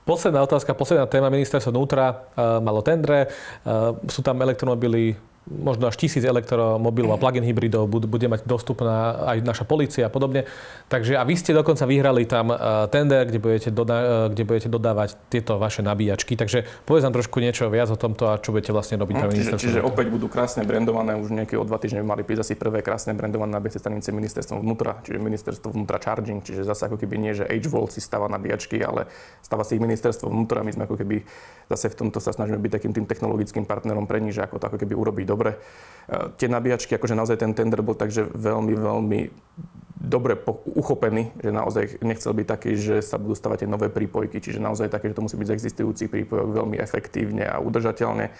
[0.03, 1.29] Posledná otázka, posledná téma.
[1.29, 5.12] Ministerstvo vnútra uh, malo tendre, uh, sú tam elektromobily
[5.49, 10.45] možno až tisíc elektromobilov a plug-in hybridov bude mať dostupná aj naša policia a podobne.
[10.93, 12.57] Takže a vy ste dokonca vyhrali tam e,
[12.93, 16.37] tender, kde budete, doda- e, kde budete dodávať tieto vaše nabíjačky.
[16.37, 19.53] Takže povedz nám trošku niečo viac o tomto a čo budete vlastne robiť no, čiže,
[19.57, 23.17] čiže opäť budú krásne brandované, už nejaké o dva týždne mali prísť asi prvé krásne
[23.17, 27.49] brandované nabíjacie stanice ministerstvom vnútra, čiže ministerstvo vnútra charging, čiže zase ako keby nie, že
[27.49, 29.09] H-Volt si stáva nabíjačky, ale
[29.41, 30.61] stáva si ich ministerstvo vnútra.
[30.61, 31.25] My sme ako keby
[31.71, 34.65] zase v tomto sa snažíme byť takým tým technologickým partnerom pre nich, že ako to
[34.73, 35.38] ako keby urobiť dobre.
[35.47, 39.20] E, tie nabíjačky, akože naozaj ten tender bol takže veľmi, veľmi
[40.01, 40.41] dobre
[40.72, 44.89] uchopený, že naozaj nechcel byť taký, že sa budú stavať tie nové prípojky, čiže naozaj
[44.89, 48.24] také, že to musí byť z existujúci prípojok veľmi efektívne a udržateľne.
[48.24, 48.32] E,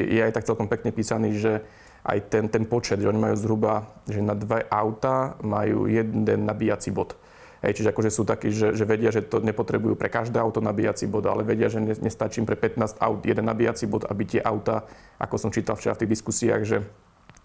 [0.00, 1.60] je aj tak celkom pekne písaný, že
[2.02, 6.90] aj ten, ten počet, že oni majú zhruba, že na dve auta majú jeden nabíjací
[6.90, 7.14] bod.
[7.62, 11.06] Hej, čiže akože sú takí, že, že vedia, že to nepotrebujú pre každé auto nabíjací
[11.06, 14.82] bod, ale vedia, že nestačí im pre 15 aut jeden nabíjací bod, aby tie auta,
[15.22, 16.82] ako som čítal včera v tých diskusiách, že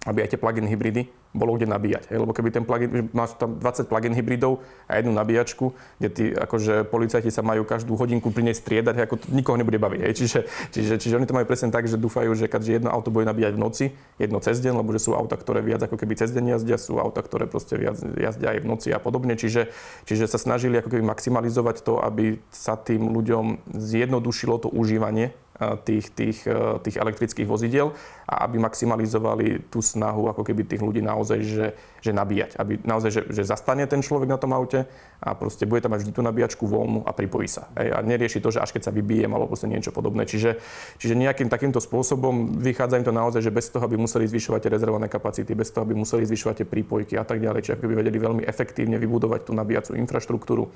[0.07, 2.07] aby aj tie plug-in hybridy bolo kde nabíjať.
[2.09, 2.17] Hej?
[2.23, 6.87] Lebo keby ten plug-in, máš tam 20 plug-in hybridov a jednu nabíjačku, kde tí akože
[6.87, 9.99] policajti sa majú každú hodinku pri nej striedať, ako to nikoho nebude baviť.
[10.07, 10.13] Hej?
[10.23, 10.39] Čiže,
[10.71, 13.53] čiže, čiže, oni to majú presne tak, že dúfajú, že keďže jedno auto bude nabíjať
[13.53, 13.85] v noci,
[14.17, 16.97] jedno cez deň, lebo že sú auta, ktoré viac ako keby cez deň jazdia, sú
[16.97, 19.35] auta, ktoré proste viac jazdia aj v noci a podobne.
[19.35, 19.69] Čiže,
[20.07, 26.13] čiže sa snažili ako keby maximalizovať to, aby sa tým ľuďom zjednodušilo to užívanie tých,
[26.13, 27.89] tých, e, tých elektrických vozidiel
[28.29, 32.61] a aby maximalizovali tú snahu ako keby tých ľudí naozaj, že, že nabíjať.
[32.61, 34.85] Aby naozaj, že, že zastane ten človek na tom aute
[35.17, 37.73] a proste bude tam mať vždy tú nabíjačku voľnú a pripojí sa.
[37.73, 40.29] Hej, a nerieši to, že až keď sa vybijem alebo proste niečo podobné.
[40.29, 40.61] Čiže,
[41.01, 44.73] čiže nejakým takýmto spôsobom vychádza im to naozaj, že bez toho, aby museli zvyšovať tie
[44.77, 48.21] rezervované kapacity, bez toho, aby museli zvyšovať tie prípojky a tak ďalej, čiže by vedeli
[48.21, 50.69] veľmi efektívne vybudovať tú nabíjacú infraštruktúru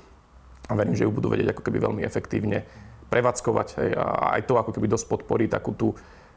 [0.70, 2.64] a verím, že ju budú vedieť ako keby veľmi efektívne
[3.12, 3.68] prevádzkovať.
[3.76, 5.92] Hej, a aj to ako keby dosť podporí takú tú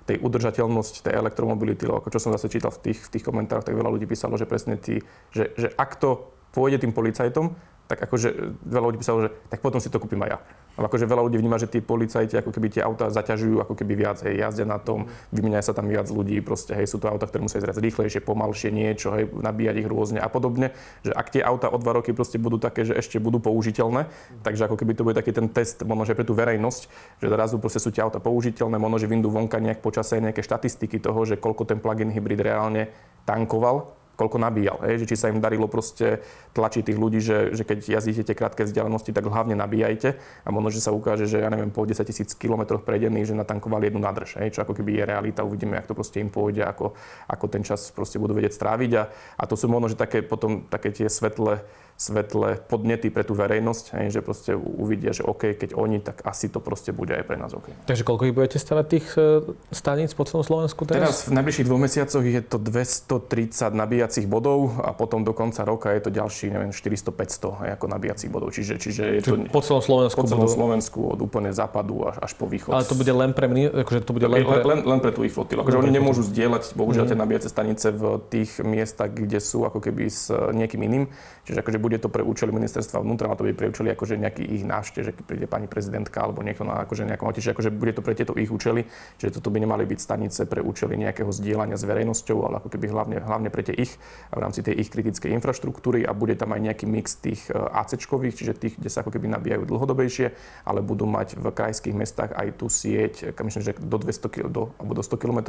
[0.06, 3.66] tej udržateľnosť tej elektromobility, lebo ako čo som zase čítal v tých, v tých komentároch,
[3.66, 5.02] tak veľa ľudí písalo, že presne tí,
[5.34, 9.78] že, že ak to pôjde tým policajtom, tak akože veľa ľudí písalo, že tak potom
[9.78, 10.40] si to kúpim aj ja.
[10.76, 13.94] Ale akože veľa ľudí vníma, že tí policajti ako keby tie auta zaťažujú ako keby
[13.96, 17.30] viac, hej, jazdia na tom, vymieňajú sa tam viac ľudí, proste, hej, sú to auta,
[17.30, 20.76] ktoré musia ísť rýchlejšie, pomalšie, niečo, hej, nabíjať ich rôzne a podobne.
[21.06, 24.10] Že ak tie auta o dva roky proste budú také, že ešte budú použiteľné,
[24.42, 26.82] takže ako keby to bude taký ten test, možno že pre tú verejnosť,
[27.22, 31.00] že zrazu proste sú tie auta použiteľné, možno že vyndú vonka nejak počasie nejaké štatistiky
[31.00, 32.92] toho, že koľko ten plug-in hybrid reálne
[33.24, 34.80] tankoval koľko nabíjal.
[34.88, 35.04] Hej?
[35.04, 36.24] Že či sa im darilo proste
[36.56, 40.72] tlačiť tých ľudí, že, že keď jazdíte tie krátke vzdialenosti, tak hlavne nabíjajte a možno,
[40.72, 44.40] že sa ukáže, že ja neviem, po 10 tisíc kilometroch predených, že natankovali jednu nádrž.
[44.40, 44.56] Hej?
[44.56, 46.96] Čo ako keby je realita, uvidíme, ako to proste im pôjde, ako,
[47.30, 49.04] ako ten čas proste budú vedieť stráviť a,
[49.40, 51.62] a to sú možno, že také potom také tie svetlé
[51.96, 56.52] svetle podnety pre tú verejnosť, hej, že proste uvidia, že OK, keď oni, tak asi
[56.52, 57.72] to proste bude aj pre nás OK.
[57.88, 61.00] Takže koľko ich budete stavať tých e, staníc po celom Slovensku teraz?
[61.00, 65.88] Teraz v najbližších dvoch mesiacoch je to 230 nabíjacích bodov a potom do konca roka
[65.96, 68.52] je to ďalší, neviem, 400-500 ako nabíjacích bodov.
[68.52, 70.20] Čiže, čiže je to po celom Slovensku?
[70.20, 70.52] Po celom budú...
[70.52, 72.76] Slovensku od úplne západu až, až po východ.
[72.76, 74.60] Ale to bude len pre mňa, akože to bude len pre...
[74.68, 75.64] Len, len pre tú ich flotilu.
[75.64, 77.24] Akože oni nemôžu zdieľať, bohužiaľ, tie mhm.
[77.24, 81.08] nabíjacie stanice v tých miestach, kde sú ako keby s niekým iným.
[81.48, 84.42] Čiže akože bude to pre účely ministerstva vnútra, má to byť pre účely akože nejaký
[84.42, 87.94] ich návštev, že keď príde pani prezidentka alebo niekto na akože nejakom čiže akože bude
[87.94, 88.90] to pre tieto ich účely,
[89.22, 92.90] že toto by nemali byť stanice pre účely nejakého zdieľania s verejnosťou, ale ako keby
[92.90, 93.94] hlavne, hlavne pre tie ich
[94.34, 98.34] v rámci tej ich kritickej infraštruktúry a bude tam aj nejaký mix tých e, ACčkových,
[98.34, 100.34] čiže tých, kde sa ako keby nabíjajú dlhodobejšie,
[100.66, 104.98] ale budú mať v krajských mestách aj tú sieť, myslím, že do 200 do, alebo
[104.98, 105.40] do 100 km,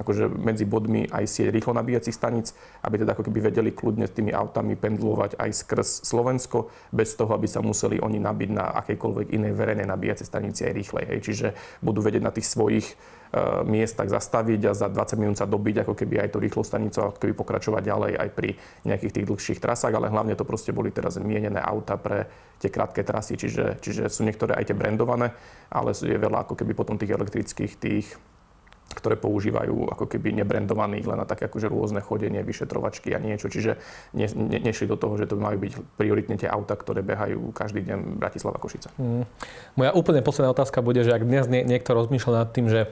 [0.00, 4.16] akože medzi bodmi aj sieť rýchlo nabíjacích staníc, aby teda ako keby vedeli kľudne s
[4.16, 9.34] tými autami pendlovať aj skrz Slovensko, bez toho, aby sa museli oni nabiť na akejkoľvek
[9.34, 11.04] inej verejnej nabíjacej stanici aj rýchlej.
[11.10, 11.18] Hej.
[11.26, 11.46] Čiže
[11.82, 15.92] budú vedieť na tých svojich uh, miestach zastaviť a za 20 minút sa dobiť ako
[15.98, 18.50] keby aj to rýchlo stanicu, ako keby pokračovať ďalej aj pri
[18.86, 23.04] nejakých tých dlhších trasách, ale hlavne to proste boli teraz mienené auta pre tie krátke
[23.04, 25.36] trasy, čiže, čiže sú niektoré aj tie brandované,
[25.68, 28.06] ale je veľa ako keby potom tých elektrických tých
[28.94, 33.50] ktoré používajú ako keby nebrandovaných len na také akože rôzne chodenie, vyšetrovačky a niečo.
[33.50, 33.76] Čiže
[34.14, 37.82] ne, ne, nešli do toho, že to majú byť prioritne tie auta, ktoré behajú každý
[37.82, 38.94] deň Bratislava Košice.
[38.96, 39.26] Mm.
[39.74, 42.88] Moja úplne posledná otázka bude, že ak dnes nie, niekto rozmýšľa nad tým, že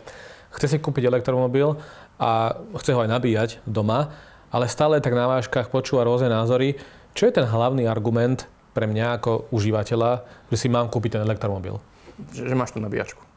[0.59, 1.78] chce si kúpiť elektromobil
[2.18, 4.14] a chce ho aj nabíjať doma,
[4.55, 6.78] ale stále tak na váškach počúva rôzne názory,
[7.14, 11.78] čo je ten hlavný argument pre mňa ako užívateľa, že si mám kúpiť ten elektromobil?
[12.34, 13.34] Že, že máš tú nabíjačku.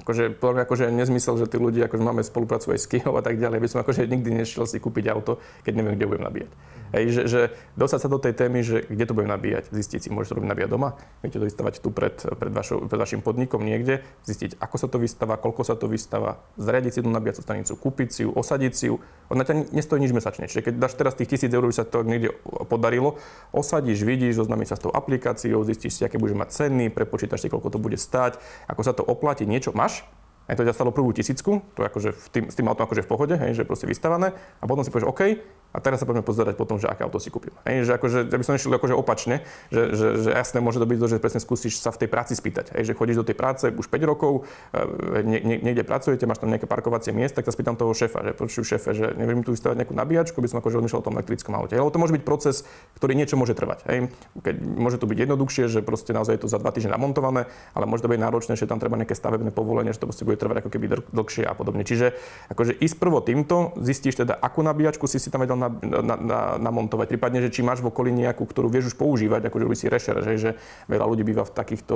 [0.00, 3.22] Akože, podľa mňa akože nezmysel, že tí ľudia, akože máme spoluprácu aj s Kijov a
[3.22, 6.52] tak ďalej, by som akože nikdy nešiel si kúpiť auto, keď neviem, kde budem nabíjať.
[6.90, 7.40] Hej, že, že
[7.78, 10.70] dostať sa do tej témy, že kde to budem nabíjať, zistiť si, môžete robiť nabíjať
[10.74, 14.90] doma, viete to vystavať tu pred, pred, vašo, pred vašim podnikom niekde, zistiť, ako sa
[14.90, 18.72] to vystáva, koľko sa to vystáva, zariadiť si tú nabíjacú stanicu, kúpiť si ju, osadiť
[18.74, 18.98] si ju.
[19.30, 20.50] Ona ťa nestojí nič mesačne.
[20.50, 22.34] Čiže keď dáš teraz tých tisíc eur, by sa to niekde
[22.66, 23.22] podarilo,
[23.54, 27.48] osadíš, vidíš, zoznámiš sa s tou aplikáciou, zistíš si, aké budeš mať ceny, prepočítaš si,
[27.52, 30.02] koľko to bude stáť, ako sa to oplatí, niečo máš, Josh?
[30.50, 33.06] Aj to ťa stalo prvú tisícku, to je akože v tým, s tým autom akože
[33.06, 34.34] v pohode, hej, že proste vystavané.
[34.58, 35.38] A potom si povieš, OK,
[35.70, 37.54] a teraz sa poďme pozerať potom, že aké auto si kúpim.
[37.62, 40.86] Hej, že akože, ja by som išiel akože opačne, že, že, že jasné môže to
[40.86, 42.74] byť to, že presne skúsiš sa v tej práci spýtať.
[42.74, 46.42] Hej, že chodíš do tej práce už 5 rokov, e, nie, nie, niekde pracujete, máš
[46.42, 49.54] tam nejaké parkovacie miesta, tak sa spýtam toho šéfa, že počuj šéfe, že neviem tu
[49.54, 51.78] vystavať nejakú nabíjačku, by som akože odmýšľal o tom elektrickom aute.
[51.78, 52.66] Lebo to môže byť proces,
[52.98, 53.86] ktorý niečo môže trvať.
[53.86, 54.10] Hej.
[54.42, 57.46] Keď, môže to byť jednoduchšie, že proste naozaj je to za dva týždne namontované,
[57.78, 60.39] ale môže to byť náročné, že tam treba nejaké stavebné povolenie, že to proste bude
[60.40, 61.84] trvať ako keby dlhšie a podobne.
[61.84, 62.16] Čiže
[62.48, 66.40] akože ísť prvo týmto, zistíš teda, akú nabíjačku si si tam vedel na, na, na
[66.56, 67.12] namontovať.
[67.12, 70.22] Prípadne, že či máš v okolí nejakú, ktorú vieš už používať, akože robí si rešer,
[70.24, 70.50] že, že
[70.88, 71.94] veľa ľudí býva v takýchto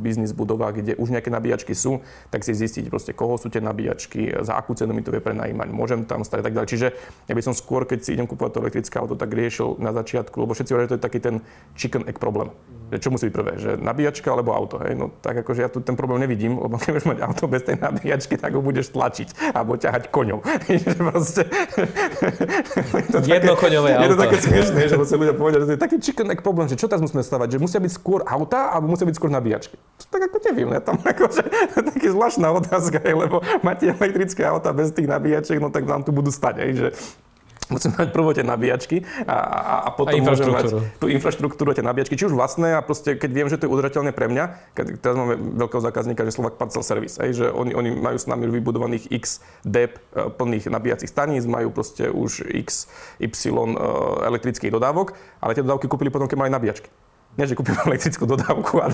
[0.00, 4.42] biznis budovách, kde už nejaké nabíjačky sú, tak si zistiť proste, koho sú tie nabíjačky,
[4.42, 6.68] za akú cenu mi to vie prenajímať, môžem tam stať a tak ďalej.
[6.72, 6.86] Čiže
[7.28, 10.34] ja by som skôr, keď si idem kúpovať to elektrické auto, tak riešil na začiatku,
[10.42, 11.36] lebo všetci hovoria, že to je taký ten
[11.76, 12.50] chicken egg problém.
[12.86, 14.78] Že čo musí byť prvé, že nabíjačka alebo auto.
[14.78, 14.94] Hej?
[14.94, 18.34] No tak akože ja tu ten problém nevidím, lebo keď mať auto bez tej nabíjačky,
[18.40, 20.40] tak ho budeš tlačiť alebo ťahať koňou.
[21.12, 21.42] proste...
[23.26, 24.02] Jednokoňové auto.
[24.04, 26.66] Je to také smiešné, že musí ľudia povedať, že to je taký chicken egg problém,
[26.66, 29.76] že čo teraz musíme stavať, že musia byť skôr auta alebo musia byť skôr nabíjačky.
[30.08, 31.42] Tak ako neviem, ja tam akože,
[31.76, 36.32] taký zvláštna otázka, lebo máte elektrické auta bez tých nabíjačiek, no tak nám tu budú
[36.32, 36.88] stať, hej, že
[37.72, 41.82] musíme mať prvo tie nabíjačky a, a, a potom a môžeme mať tú infraštruktúru tie
[41.82, 44.44] nabíjačky, či už vlastné a proste keď viem, že to je udržateľné pre mňa,
[44.74, 48.26] keď teraz máme veľkého zákazníka, že Slovak Parcel Service, aj, že oni, oni majú s
[48.30, 52.86] nami vybudovaných x DEP plných nabíjacích staníc, majú proste už x,
[53.18, 53.74] y e,
[54.26, 56.90] elektrických dodávok, ale tie dodávky kúpili potom, keď majú nabíjačky
[57.36, 58.90] nie, že kúpim elektrickú dodávku a,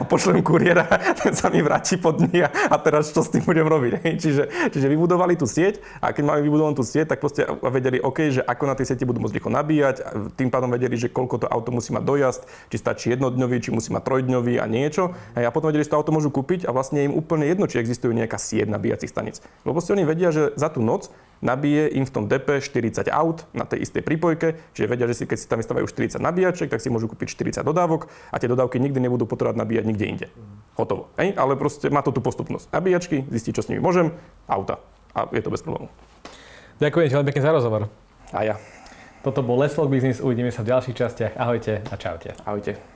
[0.00, 0.88] a pošlem kuriéra,
[1.20, 3.92] ten sa mi vráti pod dní a, a teraz čo s tým budem robiť.
[4.16, 8.32] Čiže, čiže vybudovali tú sieť a keď máme vybudovanú tú sieť, tak proste vedeli, OK,
[8.32, 9.96] že ako na tej sieti budú môcť rýchlo nabíjať,
[10.34, 13.92] tým pádom vedeli, že koľko to auto musí mať dojazd, či stačí jednodňový, či musí
[13.92, 15.12] mať trojdňový a niečo.
[15.36, 18.16] A potom vedeli, že to auto môžu kúpiť a vlastne im úplne jedno, či existuje
[18.16, 19.44] nejaká sieť nabíjacích stanic.
[19.68, 21.12] Lebo proste oni vedia, že za tú noc
[21.42, 25.24] nabije im v tom DP 40 aut na tej istej prípojke, čiže vedia, že si
[25.26, 28.78] keď si tam vystávajú 40 nabíjaček, tak si môžu kúpiť 40 dodávok a tie dodávky
[28.78, 30.26] nikdy nebudú potrebovať nabíjať nikde inde.
[30.78, 31.10] Hotovo.
[31.18, 31.34] Ej?
[31.36, 32.70] Ale proste má to tú postupnosť.
[32.72, 34.14] Nabíjačky, zistiť, čo s nimi môžem,
[34.48, 34.80] auta.
[35.12, 35.92] A je to bez problémov.
[36.80, 37.82] Ďakujem ti veľmi pekne za rozhovor.
[38.32, 38.56] A ja.
[39.20, 41.32] Toto bol Let's Talk Business, uvidíme sa v ďalších častiach.
[41.38, 42.34] Ahojte a čaute.
[42.42, 42.91] Ahojte.